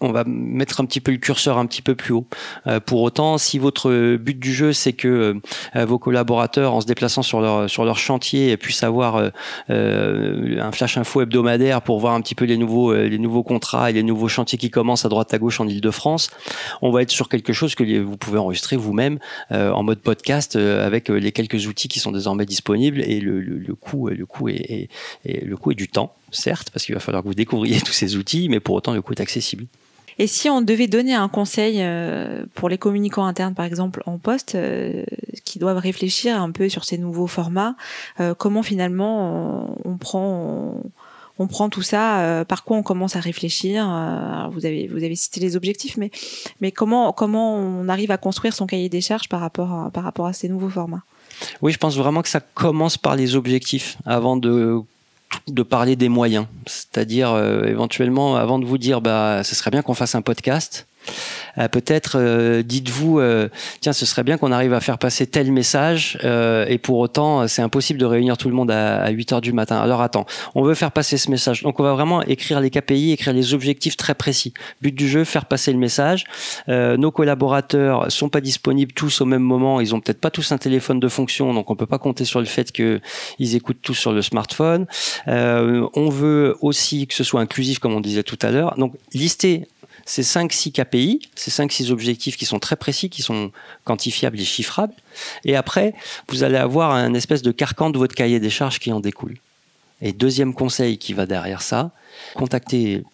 on 0.00 0.12
va 0.12 0.24
mettre 0.26 0.80
un 0.80 0.86
petit 0.86 1.00
peu 1.00 1.12
le 1.12 1.18
curseur 1.18 1.58
un 1.58 1.66
petit 1.66 1.82
peu 1.82 1.94
plus 1.94 2.12
haut. 2.14 2.26
Euh, 2.66 2.80
pour 2.80 3.02
autant, 3.02 3.38
si 3.38 3.58
votre 3.58 4.16
but 4.16 4.38
du 4.38 4.52
jeu 4.52 4.72
c'est 4.72 4.92
que 4.92 5.40
euh, 5.76 5.84
vos 5.84 5.98
collaborateurs, 5.98 6.74
en 6.74 6.80
se 6.80 6.86
déplaçant 6.86 7.22
sur 7.22 7.40
leur 7.40 7.68
sur 7.68 7.84
leur 7.84 7.98
chantier, 7.98 8.56
puissent 8.56 8.82
avoir 8.82 9.30
euh, 9.70 10.60
un 10.60 10.72
flash 10.72 10.96
info 10.96 11.22
hebdomadaire 11.22 11.82
pour 11.82 12.00
voir 12.00 12.14
un 12.14 12.20
petit 12.20 12.34
peu 12.34 12.44
les 12.44 12.56
nouveaux 12.56 12.94
les 12.94 13.18
nouveaux 13.18 13.42
contrats 13.42 13.90
et 13.90 13.92
les 13.92 14.02
nouveaux 14.02 14.28
chantiers 14.28 14.58
qui 14.58 14.70
commencent 14.70 15.04
à 15.04 15.08
droite 15.08 15.32
à 15.34 15.38
gauche 15.38 15.60
en 15.60 15.68
Ile-de-France, 15.68 16.30
on 16.82 16.90
va 16.90 17.02
être 17.02 17.10
sur 17.10 17.28
quelque 17.28 17.52
chose 17.52 17.74
que 17.74 18.00
vous 18.00 18.16
pouvez 18.16 18.38
enregistrer 18.38 18.76
vous-même 18.76 19.18
en 19.50 19.82
mode 19.82 20.00
podcast 20.00 20.56
avec 20.56 21.08
les 21.08 21.32
quelques 21.32 21.66
outils 21.66 21.88
qui 21.88 22.00
sont 22.00 22.12
désormais 22.12 22.46
disponibles 22.46 23.00
et 23.00 23.20
le, 23.20 23.40
le, 23.40 23.74
coût 23.74 24.08
le 24.08 24.26
coût 24.26 24.48
est, 24.48 24.88
est, 25.24 25.44
le 25.44 25.56
coût 25.56 25.72
est 25.72 25.76
du 25.76 25.88
temps 25.88 26.14
certes 26.30 26.70
parce 26.70 26.84
qu'il 26.84 26.94
va 26.94 27.00
falloir 27.00 27.22
que 27.22 27.28
vous 27.28 27.34
découvriez 27.34 27.80
tous 27.84 27.92
ces 27.92 28.16
outils, 28.16 28.48
mais 28.48 28.60
pour 28.60 28.74
autant 28.74 28.92
le 28.92 29.02
coût 29.02 29.12
est 29.12 29.20
accessible. 29.20 29.66
Et 30.18 30.26
si 30.26 30.48
on 30.48 30.60
devait 30.60 30.86
donner 30.86 31.14
un 31.14 31.28
conseil 31.28 31.78
euh, 31.80 32.44
pour 32.54 32.68
les 32.68 32.78
communicants 32.78 33.24
internes, 33.24 33.54
par 33.54 33.64
exemple, 33.64 34.02
en 34.06 34.18
poste, 34.18 34.54
euh, 34.54 35.04
qui 35.44 35.58
doivent 35.58 35.78
réfléchir 35.78 36.40
un 36.40 36.50
peu 36.50 36.68
sur 36.68 36.84
ces 36.84 36.98
nouveaux 36.98 37.26
formats, 37.26 37.74
euh, 38.20 38.34
comment 38.34 38.62
finalement 38.62 39.76
on, 39.84 39.96
prend... 39.96 40.74
On, 41.38 41.46
prend 41.46 41.70
tout 41.70 41.80
ça, 41.80 42.44
par 42.46 42.64
quoi 42.64 42.76
on 42.76 42.82
commence 42.82 43.16
à 43.16 43.20
réfléchir 43.20 43.86
Vous 44.52 44.66
avez 44.66 44.88
vous 44.88 45.02
avez 45.02 45.16
cité 45.16 45.40
les 45.40 45.56
objectifs, 45.56 45.96
mais 45.96 46.10
mais 46.60 46.70
comment 46.70 47.14
comment 47.14 47.56
on 47.56 47.88
arrive 47.88 48.10
à 48.10 48.18
construire 48.18 48.52
son 48.52 48.66
cahier 48.66 48.90
des 48.90 49.00
charges 49.00 49.26
par 49.26 49.40
rapport 49.40 49.90
par 49.90 50.04
rapport 50.04 50.26
à 50.26 50.34
ces 50.34 50.50
nouveaux 50.50 50.68
formats? 50.68 51.02
Oui, 51.62 51.72
je 51.72 51.78
pense 51.78 51.96
vraiment 51.96 52.20
que 52.20 52.28
ça 52.28 52.40
commence 52.40 52.98
par 52.98 53.16
les 53.16 53.36
objectifs 53.36 53.96
avant 54.04 54.36
de 54.36 54.82
de 55.48 55.62
parler 55.62 55.96
des 55.96 56.08
moyens. 56.08 56.46
C'est-à-dire, 56.66 57.32
euh, 57.32 57.64
éventuellement, 57.64 58.36
avant 58.36 58.58
de 58.58 58.64
vous 58.64 58.78
dire, 58.78 59.00
bah, 59.00 59.42
ce 59.44 59.54
serait 59.54 59.70
bien 59.70 59.82
qu'on 59.82 59.94
fasse 59.94 60.14
un 60.14 60.22
podcast, 60.22 60.86
peut-être 61.70 62.16
euh, 62.16 62.62
dites-vous, 62.62 63.18
euh, 63.18 63.48
tiens, 63.80 63.92
ce 63.92 64.06
serait 64.06 64.22
bien 64.22 64.38
qu'on 64.38 64.52
arrive 64.52 64.72
à 64.72 64.80
faire 64.80 64.98
passer 64.98 65.26
tel 65.26 65.52
message, 65.52 66.18
et 66.22 66.78
pour 66.78 66.98
autant, 66.98 67.48
c'est 67.48 67.62
impossible 67.62 67.98
de 67.98 68.04
réunir 68.04 68.36
tout 68.36 68.48
le 68.48 68.54
monde 68.54 68.70
à, 68.70 69.08
8 69.10 69.32
heures 69.32 69.40
du 69.40 69.52
matin. 69.52 69.78
Alors 69.78 70.02
attends, 70.02 70.26
on 70.54 70.62
veut 70.62 70.74
faire 70.74 70.92
passer 70.92 71.18
ce 71.18 71.30
message. 71.30 71.62
Donc 71.62 71.80
on 71.80 71.82
va 71.82 71.92
vraiment 71.92 72.22
écrire 72.22 72.60
les 72.60 72.70
KPI, 72.70 73.12
écrire 73.12 73.32
les 73.32 73.54
objectifs 73.54 73.96
très 73.96 74.14
précis. 74.14 74.52
But 74.80 74.94
du 74.94 75.08
jeu, 75.08 75.24
faire 75.24 75.46
passer 75.46 75.72
le 75.72 75.78
message. 75.78 76.24
nos 76.68 77.10
collaborateurs 77.10 78.10
sont 78.10 78.28
pas 78.28 78.40
disponibles 78.40 78.92
tous 78.92 79.20
au 79.20 79.24
même 79.24 79.42
moment. 79.42 79.80
Ils 79.80 79.94
ont 79.94 80.00
peut-être 80.00 80.20
pas 80.20 80.30
tous 80.30 80.52
un 80.52 80.58
téléphone 80.58 81.00
de 81.00 81.08
fonction, 81.08 81.52
donc 81.54 81.70
on 81.70 81.76
peut 81.76 81.86
pas 81.86 81.98
compter 81.98 82.24
sur 82.24 82.40
le 82.40 82.46
fait 82.46 82.72
qu'ils 82.72 83.54
écoutent 83.56 83.82
tous 83.82 83.94
sur 83.94 84.12
le 84.12 84.22
smartphone. 84.22 84.86
on 85.26 86.08
veut 86.10 86.56
aussi 86.60 87.06
que 87.06 87.14
ce 87.14 87.24
soit 87.24 87.40
inclusif, 87.40 87.78
comme 87.78 87.94
on 87.94 88.00
disait 88.00 88.22
tout 88.22 88.38
à 88.42 88.50
l'heure. 88.50 88.74
Donc 88.76 88.94
lister 89.12 89.66
ces 90.10 90.22
5-6 90.22 90.72
KPI, 90.72 91.20
ces 91.36 91.52
5-6 91.52 91.92
objectifs 91.92 92.36
qui 92.36 92.44
sont 92.44 92.58
très 92.58 92.74
précis, 92.74 93.10
qui 93.10 93.22
sont 93.22 93.52
quantifiables 93.84 94.40
et 94.40 94.44
chiffrables. 94.44 94.94
Et 95.44 95.54
après, 95.54 95.94
vous 96.28 96.42
allez 96.42 96.56
avoir 96.56 96.90
un 96.90 97.14
espèce 97.14 97.42
de 97.42 97.52
carcan 97.52 97.90
de 97.90 97.98
votre 97.98 98.16
cahier 98.16 98.40
des 98.40 98.50
charges 98.50 98.80
qui 98.80 98.92
en 98.92 98.98
découle. 98.98 99.36
Et 100.02 100.12
deuxième 100.12 100.52
conseil 100.52 100.98
qui 100.98 101.12
va 101.12 101.26
derrière 101.26 101.62
ça, 101.62 101.92
contactez 102.34 103.04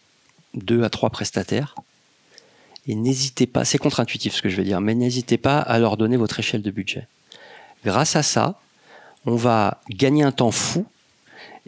deux 0.54 0.84
à 0.84 0.88
trois 0.88 1.10
prestataires 1.10 1.74
et 2.86 2.94
n'hésitez 2.94 3.46
pas, 3.46 3.66
c'est 3.66 3.76
contre-intuitif 3.76 4.34
ce 4.34 4.40
que 4.40 4.48
je 4.48 4.56
vais 4.56 4.64
dire, 4.64 4.80
mais 4.80 4.94
n'hésitez 4.94 5.36
pas 5.36 5.58
à 5.58 5.78
leur 5.78 5.98
donner 5.98 6.16
votre 6.16 6.38
échelle 6.38 6.62
de 6.62 6.70
budget. 6.70 7.08
Grâce 7.84 8.16
à 8.16 8.22
ça, 8.22 8.58
on 9.26 9.36
va 9.36 9.82
gagner 9.90 10.22
un 10.22 10.32
temps 10.32 10.50
fou 10.50 10.86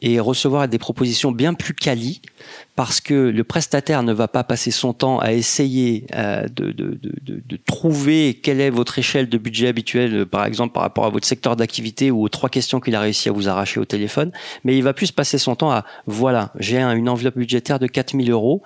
et 0.00 0.20
recevoir 0.20 0.68
des 0.68 0.78
propositions 0.78 1.32
bien 1.32 1.54
plus 1.54 1.74
quali 1.74 2.20
parce 2.76 3.00
que 3.00 3.14
le 3.14 3.44
prestataire 3.44 4.02
ne 4.02 4.12
va 4.12 4.28
pas 4.28 4.44
passer 4.44 4.70
son 4.70 4.92
temps 4.92 5.18
à 5.18 5.32
essayer 5.32 6.06
euh, 6.14 6.46
de, 6.48 6.70
de, 6.70 6.98
de, 7.02 7.42
de, 7.44 7.58
trouver 7.66 8.34
quelle 8.40 8.60
est 8.60 8.70
votre 8.70 8.98
échelle 8.98 9.28
de 9.28 9.36
budget 9.38 9.66
habituelle, 9.66 10.26
par 10.26 10.46
exemple 10.46 10.74
par 10.74 10.84
rapport 10.84 11.04
à 11.04 11.10
votre 11.10 11.26
secteur 11.26 11.56
d'activité 11.56 12.10
ou 12.12 12.22
aux 12.22 12.28
trois 12.28 12.48
questions 12.48 12.78
qu'il 12.78 12.94
a 12.94 13.00
réussi 13.00 13.28
à 13.28 13.32
vous 13.32 13.48
arracher 13.48 13.80
au 13.80 13.84
téléphone, 13.84 14.30
mais 14.62 14.76
il 14.76 14.82
va 14.84 14.92
plus 14.92 15.10
passer 15.10 15.38
son 15.38 15.56
temps 15.56 15.72
à 15.72 15.84
voilà, 16.06 16.52
j'ai 16.60 16.80
une 16.80 17.08
enveloppe 17.08 17.36
budgétaire 17.36 17.80
de 17.80 17.88
4000 17.88 18.30
euros, 18.30 18.62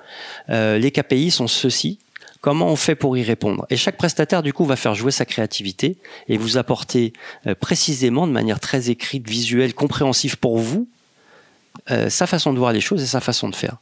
euh, 0.51 0.79
les 0.79 0.91
KPI 0.91 1.31
sont 1.31 1.49
ceux-ci, 1.49 1.99
comment 2.43 2.67
on 2.67 2.77
fait 2.77 2.95
pour 2.95 3.17
y 3.17 3.23
répondre? 3.23 3.65
Et 3.71 3.79
chaque 3.79 3.97
prestataire, 3.97 4.43
du 4.43 4.53
coup, 4.53 4.67
va 4.67 4.77
faire 4.77 4.95
jouer 4.95 5.13
sa 5.13 5.25
créativité 5.25 5.97
et 6.29 6.37
vous 6.37 6.59
apporter 6.59 7.15
euh, 7.47 7.55
précisément, 7.55 8.27
de 8.27 8.33
manière 8.33 8.61
très 8.61 8.91
écrite, 8.91 9.27
visuelle, 9.27 9.73
compréhensive 9.73 10.37
pour 10.37 10.59
vous, 10.59 10.89
euh, 11.91 12.09
sa 12.09 12.27
façon 12.27 12.53
de 12.53 12.59
voir 12.59 12.73
les 12.73 12.81
choses 12.81 13.03
et 13.03 13.07
sa 13.07 13.21
façon 13.21 13.49
de 13.49 13.57
faire. 13.57 13.77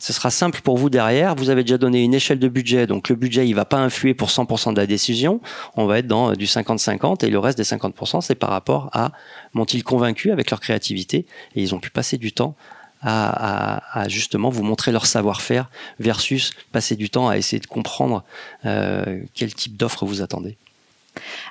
Ce 0.00 0.12
sera 0.12 0.30
simple 0.30 0.60
pour 0.60 0.78
vous 0.78 0.90
derrière. 0.90 1.34
Vous 1.34 1.50
avez 1.50 1.64
déjà 1.64 1.78
donné 1.78 2.04
une 2.04 2.14
échelle 2.14 2.38
de 2.38 2.48
budget, 2.48 2.86
donc 2.86 3.08
le 3.08 3.16
budget 3.16 3.48
il 3.48 3.54
va 3.54 3.64
pas 3.64 3.78
influer 3.78 4.14
pour 4.14 4.28
100% 4.28 4.72
de 4.72 4.80
la 4.80 4.86
décision. 4.86 5.40
On 5.76 5.86
va 5.86 5.98
être 5.98 6.06
dans 6.06 6.30
euh, 6.30 6.34
du 6.34 6.46
50-50 6.46 7.24
et 7.24 7.30
le 7.30 7.38
reste 7.38 7.58
des 7.58 7.64
50% 7.64 8.20
c'est 8.20 8.36
par 8.36 8.50
rapport 8.50 8.90
à 8.92 9.12
m'ont-ils 9.54 9.82
convaincu 9.82 10.30
avec 10.30 10.50
leur 10.50 10.60
créativité 10.60 11.26
et 11.56 11.62
ils 11.62 11.74
ont 11.74 11.80
pu 11.80 11.90
passer 11.90 12.16
du 12.16 12.32
temps 12.32 12.54
à, 13.00 14.04
justement 14.08 14.50
vous 14.50 14.64
montrer 14.64 14.90
leur 14.90 15.06
savoir-faire 15.06 15.70
versus 16.00 16.52
passer 16.72 16.96
du 16.96 17.10
temps 17.10 17.28
à 17.28 17.36
essayer 17.36 17.60
de 17.60 17.66
comprendre 17.66 18.24
euh, 18.64 19.22
quel 19.34 19.54
type 19.54 19.76
d'offre 19.76 20.04
vous 20.04 20.20
attendez. 20.20 20.56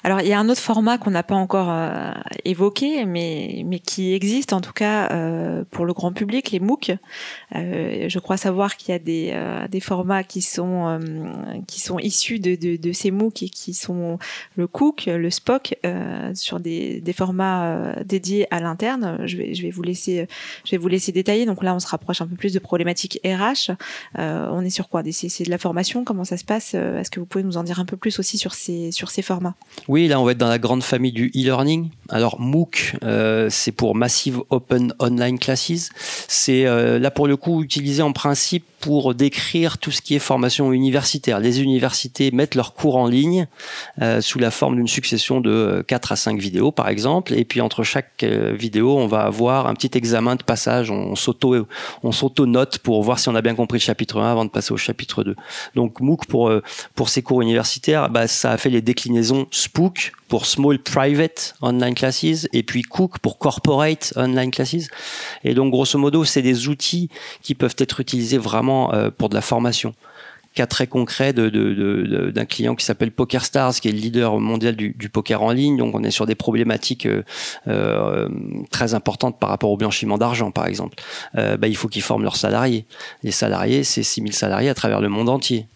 Alors, 0.04 0.22
il 0.22 0.28
y 0.28 0.34
a 0.34 0.40
un 0.40 0.50
autre 0.50 0.62
format 0.62 0.98
qu'on 0.98 1.12
n'a 1.12 1.24
pas 1.24 1.36
encore 1.36 1.70
euh, 1.70 2.12
évoqué, 2.46 3.06
mais, 3.06 3.64
mais 3.66 3.80
qui 3.80 4.14
existe 4.14 4.54
en 4.54 4.62
tout 4.62 4.74
cas 4.74 5.10
euh, 5.12 5.64
pour 5.70 5.86
le 5.86 5.94
grand 5.94 6.14
public, 6.14 6.52
les 6.52 6.60
MOOC. 6.60 6.92
Euh, 7.56 8.06
je 8.08 8.20
crois 8.20 8.38
savoir 8.38 8.78
qu'il 8.78 8.92
y 8.92 8.96
a 8.96 9.00
des, 9.00 9.68
des 9.70 9.80
formats 9.80 10.24
qui 10.24 10.42
sont, 10.42 11.00
qui 11.68 11.82
sont 11.82 12.00
issus 12.00 12.40
de, 12.40 12.56
de, 12.56 12.78
de, 12.78 12.92
ces 12.92 13.12
MOOC 13.12 13.44
et 13.44 13.50
qui 13.50 13.74
sont 13.74 14.18
le 14.56 14.68
Cook, 14.68 15.06
le 15.08 15.30
Spock, 15.30 15.76
sur 16.34 16.60
des, 16.60 17.02
des 17.02 17.14
formats 17.14 17.94
dédiés 18.06 18.48
à 18.52 18.60
l'interne. 18.60 19.20
Je 19.26 19.38
vais, 19.38 19.54
je, 19.54 19.62
vais 19.62 19.72
vous 19.72 19.84
laisser, 19.84 20.28
je 20.66 20.72
vais 20.72 20.78
vous 20.78 20.88
laisser 20.88 21.12
détailler. 21.12 21.46
Donc 21.46 21.64
là, 21.64 21.76
on 21.76 21.80
se 21.80 21.88
rapproche 21.88 22.22
un 22.22 22.28
peu 22.28 22.36
plus 22.36 22.54
de 22.54 22.60
problématiques 22.60 23.20
RH. 23.26 23.72
on 24.16 24.62
est 24.62 24.70
sur 24.70 24.90
quoi? 24.90 25.04
C'est 25.12 25.44
de 25.44 25.50
la 25.50 25.58
formation? 25.58 26.04
Comment 26.04 26.24
ça 26.24 26.38
se 26.38 26.46
passe? 26.46 26.74
Est-ce 26.74 27.12
que 27.12 27.20
vous 27.20 27.26
pouvez 27.26 27.44
nous 27.44 27.58
en 27.58 27.64
dire 27.64 27.80
un 27.80 27.86
peu 27.86 27.98
plus 27.98 28.20
aussi 28.20 28.38
sur 28.38 28.54
ces, 28.54 28.92
sur 28.92 29.10
ces 29.10 29.22
formats? 29.22 29.56
Oui, 29.88 30.08
là 30.08 30.20
on 30.20 30.26
va 30.26 30.32
être 30.32 30.38
dans 30.38 30.50
la 30.50 30.60
grande 30.60 30.84
famille 30.84 31.12
du 31.12 31.28
e-learning. 31.36 31.90
Alors 32.10 32.40
MOOC, 32.40 32.96
euh, 33.04 33.48
c'est 33.50 33.72
pour 33.72 33.96
Massive 33.96 34.42
Open 34.50 34.94
Online 35.00 35.38
Classes. 35.40 35.90
C'est 36.28 36.66
euh, 36.66 37.00
là 37.00 37.12
pour 37.12 37.28
le 37.28 37.36
coup 37.36 37.64
utilisé 37.64 38.02
en 38.02 38.14
principe 38.14 38.66
pour 38.80 39.16
décrire 39.16 39.78
tout 39.78 39.92
ce 39.92 40.02
qui 40.02 40.16
est 40.16 40.20
formation 40.20 40.72
universitaire. 40.72 41.40
Les 41.40 41.62
universités 41.62 42.32
mettent 42.32 42.56
leurs 42.56 42.74
cours 42.74 42.96
en 42.96 43.08
ligne 43.08 43.48
euh, 44.02 44.22
sous 44.22 44.40
la 44.40 44.52
forme 44.52 44.76
d'une 44.76 44.88
succession 44.88 45.42
de 45.42 45.84
4 45.88 46.12
à 46.12 46.16
5 46.16 46.40
vidéos 46.40 46.72
par 46.72 46.88
exemple. 46.88 47.34
Et 47.34 47.44
puis 47.44 47.60
entre 47.60 47.84
chaque 47.84 48.24
vidéo, 48.24 48.98
on 48.98 49.08
va 49.08 49.22
avoir 49.22 49.68
un 49.68 49.74
petit 49.74 49.98
examen 49.98 50.36
de 50.36 50.44
passage. 50.44 50.92
On 50.92 51.14
on 52.04 52.12
s'auto-note 52.12 52.78
pour 52.80 53.04
voir 53.04 53.20
si 53.20 53.28
on 53.30 53.36
a 53.36 53.42
bien 53.42 53.56
compris 53.56 53.80
le 53.80 53.84
chapitre 53.84 54.22
1 54.22 54.32
avant 54.32 54.46
de 54.46 54.50
passer 54.50 54.72
au 54.74 54.78
chapitre 54.78 55.24
2. 55.24 55.36
Donc 55.76 56.00
MOOC 56.00 56.26
pour, 56.28 56.52
pour 56.96 57.10
ces 57.10 57.22
cours 57.22 57.42
universitaires, 57.42 58.10
bah, 58.10 58.28
ça 58.28 58.52
a 58.52 58.58
fait 58.58 58.70
les 58.70 58.82
déclinaisons 58.82 59.48
Spook 59.52 60.14
pour 60.28 60.46
Small 60.46 60.80
Private 60.80 61.56
Online 61.62 61.96
Classes 61.96 62.48
et 62.54 62.64
puis 62.64 62.82
Cook 62.82 63.20
pour 63.20 63.38
Corporate 63.38 64.14
Online 64.16 64.52
Classes. 64.52 64.88
Et 65.44 65.54
donc, 65.54 65.72
grosso 65.72 65.98
modo, 65.98 66.26
c'est 66.26 66.42
des 66.42 66.68
outils 66.68 67.10
qui 67.42 67.56
peuvent 67.56 67.76
être 67.78 68.00
utilisés 68.00 68.38
vraiment 68.38 68.94
euh, 68.94 69.10
pour 69.16 69.30
de 69.30 69.36
la 69.36 69.42
formation 69.42 69.94
cas 70.54 70.66
très 70.66 70.88
concret 70.88 71.34
d'un 71.34 71.50
de, 71.50 72.32
de, 72.34 72.44
client 72.46 72.74
qui 72.74 72.84
s'appelle 72.84 73.12
PokerStars, 73.12 73.76
qui 73.76 73.90
est 73.90 73.92
le 73.92 74.00
leader 74.00 74.40
mondial 74.40 74.76
du, 74.76 75.10
poker 75.10 75.44
en 75.44 75.52
ligne. 75.52 75.78
Donc 75.78 75.94
on 75.94 76.04
est 76.04 76.10
sur 76.10 76.26
des 76.26 76.34
problématiques 76.34 77.06
euh, 77.06 77.22
euh 77.68 78.28
très 78.72 78.96
importantes 78.96 79.38
par 79.38 79.50
rapport 79.50 79.70
au 79.70 79.78
blanchiment 79.78 80.18
d'argent, 80.18 80.50
par 80.50 80.66
exemple. 80.66 80.96
Bah, 81.36 81.68
il 81.68 81.78
faut 81.78 81.88
qu'ils 81.88 82.02
forment 82.02 82.24
leurs 82.24 82.38
salariés. 82.38 82.86
Les 83.22 83.30
salariés, 83.30 83.84
c'est 83.84 84.02
6000 84.02 84.34
salariés 84.34 84.70
à 84.70 84.74
travers 84.74 85.00
le 85.00 85.10
monde 85.10 85.30
entier 85.30 85.68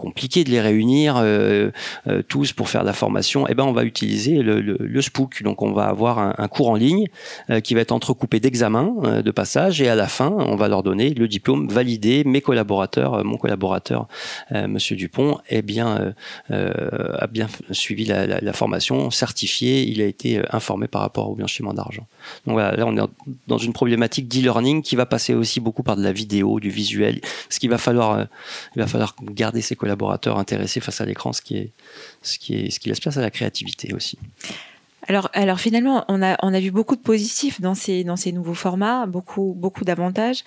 compliqué 0.00 0.44
de 0.44 0.50
les 0.50 0.60
réunir 0.60 1.16
euh, 1.18 1.70
euh, 2.08 2.22
tous 2.26 2.52
pour 2.52 2.68
faire 2.68 2.80
de 2.80 2.86
la 2.86 2.92
formation, 2.92 3.46
eh 3.48 3.54
ben 3.54 3.64
on 3.64 3.72
va 3.72 3.84
utiliser 3.84 4.42
le, 4.42 4.60
le, 4.60 5.02
Spook. 5.02 5.42
Donc 5.42 5.62
on 5.62 5.72
va 5.72 5.84
avoir 5.84 6.18
un, 6.18 6.48
cours 6.48 6.70
en 6.70 6.74
ligne 6.74 7.06
euh, 7.50 7.60
qui 7.60 7.74
va 7.74 7.80
être 7.82 7.92
entrecoupé 7.92 8.40
d'examens 8.40 9.20
de 9.22 9.30
passage 9.30 9.80
et 9.80 9.88
à 9.88 9.94
la 9.94 10.08
fin 10.08 10.30
on 10.30 10.56
va 10.56 10.68
leur 10.68 10.82
donner 10.82 11.10
le 11.10 11.28
diplôme 11.28 11.68
validé. 11.68 12.24
Mes 12.24 12.40
collaborateurs, 12.40 13.24
mon 13.24 13.36
collaborateur 13.36 14.08
Monsieur 14.50 14.96
Dupont, 14.96 15.38
est 15.48 15.62
bien 15.62 16.14
a 16.50 17.26
bien 17.26 17.48
suivi 17.70 18.04
la, 18.04 18.26
la, 18.26 18.52
formation, 18.52 19.10
certifié. 19.10 19.82
Il 19.82 20.00
a 20.00 20.06
été 20.06 20.40
informé 20.50 20.88
par 20.88 21.02
rapport 21.02 21.30
au 21.30 21.34
blanchiment 21.34 21.74
d'argent. 21.74 22.06
Donc 22.46 22.58
là 22.58 22.84
on 22.86 22.96
est 22.96 23.00
dans 23.46 23.58
une 23.58 23.72
problématique 23.72 24.28
d'e-learning 24.28 24.82
qui 24.82 24.96
va 24.96 25.06
passer 25.06 25.34
aussi 25.34 25.60
beaucoup 25.60 25.82
par 25.82 25.96
de 25.96 26.02
la 26.02 26.12
vidéo, 26.12 26.60
du 26.60 26.70
visuel. 26.70 27.20
Ce 27.48 27.58
qu'il 27.58 27.70
va 27.70 27.78
falloir, 27.78 28.26
il 28.76 28.80
va 28.80 28.86
falloir 28.86 29.14
garder 29.22 29.60
ses 29.60 29.76
collaborateurs 29.76 30.38
intéressés 30.38 30.80
face 30.80 31.00
à 31.00 31.04
l'écran, 31.06 31.32
ce 31.32 31.42
qui 31.42 31.56
est 31.56 31.70
ce 32.22 32.38
qui 32.38 32.54
est 32.54 32.70
ce 32.70 32.80
qui 32.80 32.88
laisse 32.88 33.00
place 33.00 33.16
à 33.16 33.22
la 33.22 33.30
créativité 33.30 33.94
aussi. 33.94 34.18
Alors, 35.08 35.30
alors 35.32 35.58
finalement, 35.58 36.04
on 36.08 36.22
a, 36.22 36.36
on 36.42 36.52
a 36.54 36.60
vu 36.60 36.70
beaucoup 36.70 36.94
de 36.94 37.00
positifs 37.00 37.60
dans 37.60 37.74
ces, 37.74 38.04
dans 38.04 38.16
ces 38.16 38.32
nouveaux 38.32 38.54
formats, 38.54 39.06
beaucoup, 39.06 39.54
beaucoup 39.56 39.84
d'avantages. 39.84 40.44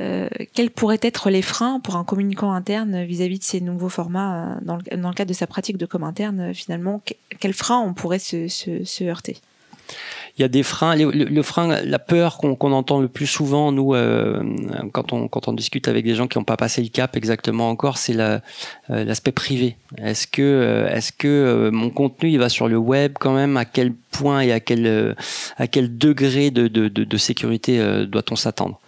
Euh, 0.00 0.28
quels 0.54 0.70
pourraient 0.70 0.98
être 1.02 1.28
les 1.28 1.42
freins 1.42 1.78
pour 1.80 1.96
un 1.96 2.04
communicant 2.04 2.52
interne 2.52 3.04
vis-à-vis 3.04 3.38
de 3.38 3.44
ces 3.44 3.60
nouveaux 3.60 3.90
formats 3.90 4.56
euh, 4.56 4.58
dans 4.62 4.76
le, 4.76 4.96
dans 4.96 5.10
le, 5.10 5.14
cadre 5.14 5.28
de 5.28 5.34
sa 5.34 5.46
pratique 5.46 5.76
de 5.76 5.84
com 5.84 6.02
interne 6.02 6.40
euh, 6.40 6.54
Finalement, 6.54 7.02
quels 7.38 7.52
freins 7.52 7.80
on 7.80 7.92
pourrait 7.92 8.18
se 8.18 9.04
heurter? 9.04 9.36
Il 10.36 10.42
y 10.42 10.44
a 10.44 10.48
des 10.48 10.64
freins. 10.64 10.96
Le, 10.96 11.42
frein, 11.42 11.80
la 11.82 11.98
peur 11.98 12.38
qu'on 12.38 12.72
entend 12.72 13.00
le 13.00 13.06
plus 13.06 13.26
souvent, 13.26 13.70
nous, 13.70 13.94
euh, 13.94 14.42
quand, 14.92 15.12
on, 15.12 15.52
discute 15.52 15.86
avec 15.86 16.04
des 16.04 16.14
gens 16.14 16.26
qui 16.26 16.38
n'ont 16.38 16.44
pas 16.44 16.56
passé 16.56 16.82
le 16.82 16.88
cap 16.88 17.16
exactement 17.16 17.70
encore, 17.70 17.98
c'est 17.98 18.18
euh, 18.18 18.40
l'aspect 18.88 19.30
privé. 19.30 19.76
Est-ce 19.96 20.26
que, 20.26 20.42
euh, 20.42 20.88
est-ce 20.88 21.12
que 21.12 21.70
mon 21.72 21.90
contenu, 21.90 22.30
il 22.30 22.38
va 22.38 22.48
sur 22.48 22.68
le 22.68 22.76
web 22.76 23.14
quand 23.18 23.32
même? 23.32 23.56
À 23.56 23.64
quel 23.64 23.92
point 23.92 24.40
et 24.40 24.50
à 24.50 24.58
quel, 24.58 25.14
à 25.56 25.66
quel 25.68 25.96
degré 25.96 26.50
de, 26.50 26.66
de, 26.66 26.88
de, 26.88 27.04
de 27.04 27.16
sécurité 27.16 28.04
doit-on 28.06 28.34
s'attendre? 28.34 28.80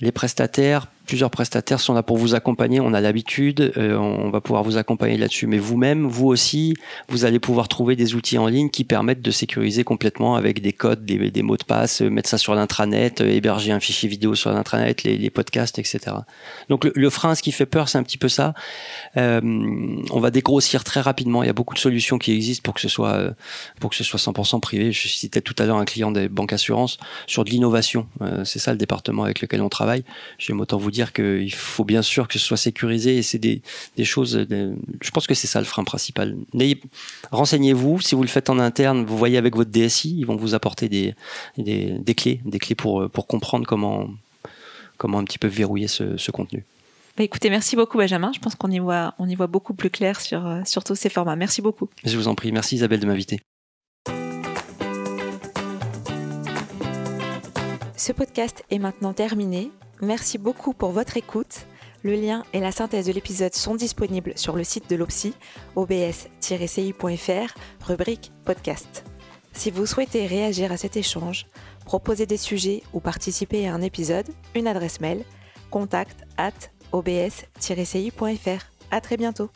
Les 0.00 0.12
prestataires 0.12 0.88
plusieurs 1.06 1.30
prestataires 1.30 1.80
sont 1.80 1.94
là 1.94 2.02
pour 2.02 2.18
vous 2.18 2.34
accompagner. 2.34 2.80
On 2.80 2.92
a 2.92 3.00
l'habitude, 3.00 3.72
euh, 3.76 3.96
on 3.96 4.30
va 4.30 4.40
pouvoir 4.40 4.64
vous 4.64 4.76
accompagner 4.76 5.16
là-dessus. 5.16 5.46
Mais 5.46 5.58
vous-même, 5.58 6.06
vous 6.06 6.26
aussi, 6.26 6.74
vous 7.08 7.24
allez 7.24 7.38
pouvoir 7.38 7.68
trouver 7.68 7.96
des 7.96 8.14
outils 8.14 8.38
en 8.38 8.48
ligne 8.48 8.68
qui 8.68 8.84
permettent 8.84 9.22
de 9.22 9.30
sécuriser 9.30 9.84
complètement 9.84 10.34
avec 10.34 10.60
des 10.60 10.72
codes, 10.72 11.04
des, 11.04 11.42
mots 11.42 11.56
de 11.56 11.64
passe, 11.64 12.02
euh, 12.02 12.10
mettre 12.10 12.28
ça 12.28 12.38
sur 12.38 12.54
l'intranet, 12.54 13.20
euh, 13.20 13.28
héberger 13.28 13.72
un 13.72 13.80
fichier 13.80 14.08
vidéo 14.08 14.34
sur 14.34 14.50
l'intranet, 14.50 15.04
les, 15.04 15.30
podcasts, 15.30 15.78
etc. 15.78 16.16
Donc 16.68 16.84
le, 16.84 17.10
frein, 17.10 17.34
ce 17.34 17.42
qui 17.42 17.52
fait 17.52 17.66
peur, 17.66 17.88
c'est 17.88 17.98
un 17.98 18.02
petit 18.02 18.18
peu 18.18 18.28
ça. 18.28 18.54
On 19.16 20.20
va 20.20 20.30
dégrossir 20.30 20.82
très 20.84 21.00
rapidement. 21.00 21.42
Il 21.42 21.46
y 21.46 21.50
a 21.50 21.52
beaucoup 21.52 21.74
de 21.74 21.78
solutions 21.78 22.18
qui 22.18 22.32
existent 22.32 22.62
pour 22.62 22.74
que 22.74 22.80
ce 22.80 22.88
soit 22.88 23.34
pour 23.80 23.90
que 23.90 23.96
ce 23.96 24.04
soit 24.04 24.18
100% 24.18 24.60
privé. 24.60 24.92
Je 24.92 25.08
citais 25.08 25.40
tout 25.40 25.54
à 25.58 25.66
l'heure 25.66 25.76
un 25.76 25.84
client 25.84 26.10
des 26.10 26.28
banques 26.28 26.52
assurances 26.52 26.98
sur 27.26 27.44
de 27.44 27.50
l'innovation. 27.50 28.06
c'est 28.44 28.58
ça 28.58 28.72
le 28.72 28.78
département 28.78 29.24
avec 29.24 29.40
lequel 29.40 29.60
on 29.62 29.68
travaille. 29.68 30.04
J'aime 30.38 30.60
autant 30.60 30.78
vous 30.78 30.90
dire 30.90 30.95
qu'il 31.04 31.52
faut 31.54 31.84
bien 31.84 32.02
sûr 32.02 32.28
que 32.28 32.38
ce 32.38 32.44
soit 32.44 32.56
sécurisé 32.56 33.18
et 33.18 33.22
c'est 33.22 33.38
des, 33.38 33.62
choses. 34.04 34.46
je 34.48 35.10
pense 35.10 35.26
que 35.26 35.34
c'est 35.34 35.46
ça 35.46 35.58
le 35.58 35.66
frein 35.66 35.84
principal. 35.84 36.36
Renseignez-vous. 37.30 38.00
Si 38.00 38.14
vous 38.14 38.22
le 38.22 38.28
faites 38.28 38.50
en 38.50 38.58
interne, 38.58 39.04
vous 39.04 39.16
voyez 39.16 39.38
avec 39.38 39.56
votre 39.56 39.70
DSI, 39.70 40.16
ils 40.18 40.24
vont 40.24 40.36
vous 40.36 40.54
apporter 40.54 40.88
des, 40.88 41.14
des, 41.56 42.14
clés, 42.14 42.40
des 42.44 42.58
clés 42.58 42.74
pour, 42.74 43.08
pour 43.10 43.26
comprendre 43.26 43.66
comment, 43.66 44.08
comment 44.96 45.18
un 45.18 45.24
petit 45.24 45.38
peu 45.38 45.48
verrouiller 45.48 45.88
ce, 45.88 46.30
contenu. 46.30 46.64
Bah 47.16 47.24
écoutez, 47.24 47.48
merci 47.48 47.76
beaucoup 47.76 47.96
Benjamin. 47.96 48.30
Je 48.34 48.40
pense 48.40 48.54
qu'on 48.54 48.70
y 48.70 48.78
voit, 48.78 49.14
on 49.18 49.28
y 49.28 49.34
voit 49.34 49.46
beaucoup 49.46 49.72
plus 49.74 49.90
clair 49.90 50.20
sur, 50.20 50.60
sur 50.66 50.84
tous 50.84 50.94
ces 50.94 51.08
formats. 51.08 51.36
Merci 51.36 51.62
beaucoup. 51.62 51.88
Je 52.04 52.16
vous 52.16 52.28
en 52.28 52.34
prie. 52.34 52.52
Merci 52.52 52.76
Isabelle 52.76 53.00
de 53.00 53.06
m'inviter. 53.06 53.40
Ce 58.06 58.12
podcast 58.12 58.62
est 58.70 58.78
maintenant 58.78 59.14
terminé. 59.14 59.72
Merci 60.00 60.38
beaucoup 60.38 60.72
pour 60.72 60.90
votre 60.90 61.16
écoute. 61.16 61.66
Le 62.02 62.14
lien 62.14 62.44
et 62.52 62.60
la 62.60 62.72
synthèse 62.72 63.06
de 63.06 63.12
l'épisode 63.12 63.54
sont 63.54 63.74
disponibles 63.74 64.32
sur 64.36 64.54
le 64.54 64.64
site 64.64 64.88
de 64.88 64.96
l'OPSI, 64.96 65.34
obs-ci.fr, 65.74 67.54
rubrique 67.84 68.32
podcast. 68.44 69.04
Si 69.52 69.70
vous 69.70 69.86
souhaitez 69.86 70.26
réagir 70.26 70.70
à 70.70 70.76
cet 70.76 70.96
échange, 70.96 71.46
proposer 71.84 72.26
des 72.26 72.36
sujets 72.36 72.82
ou 72.92 73.00
participer 73.00 73.66
à 73.66 73.74
un 73.74 73.80
épisode, 73.80 74.28
une 74.54 74.68
adresse 74.68 75.00
mail 75.00 75.24
contact 75.70 76.24
at 76.36 76.52
obs-ci.fr. 76.92 78.66
À 78.90 79.00
très 79.00 79.16
bientôt. 79.16 79.50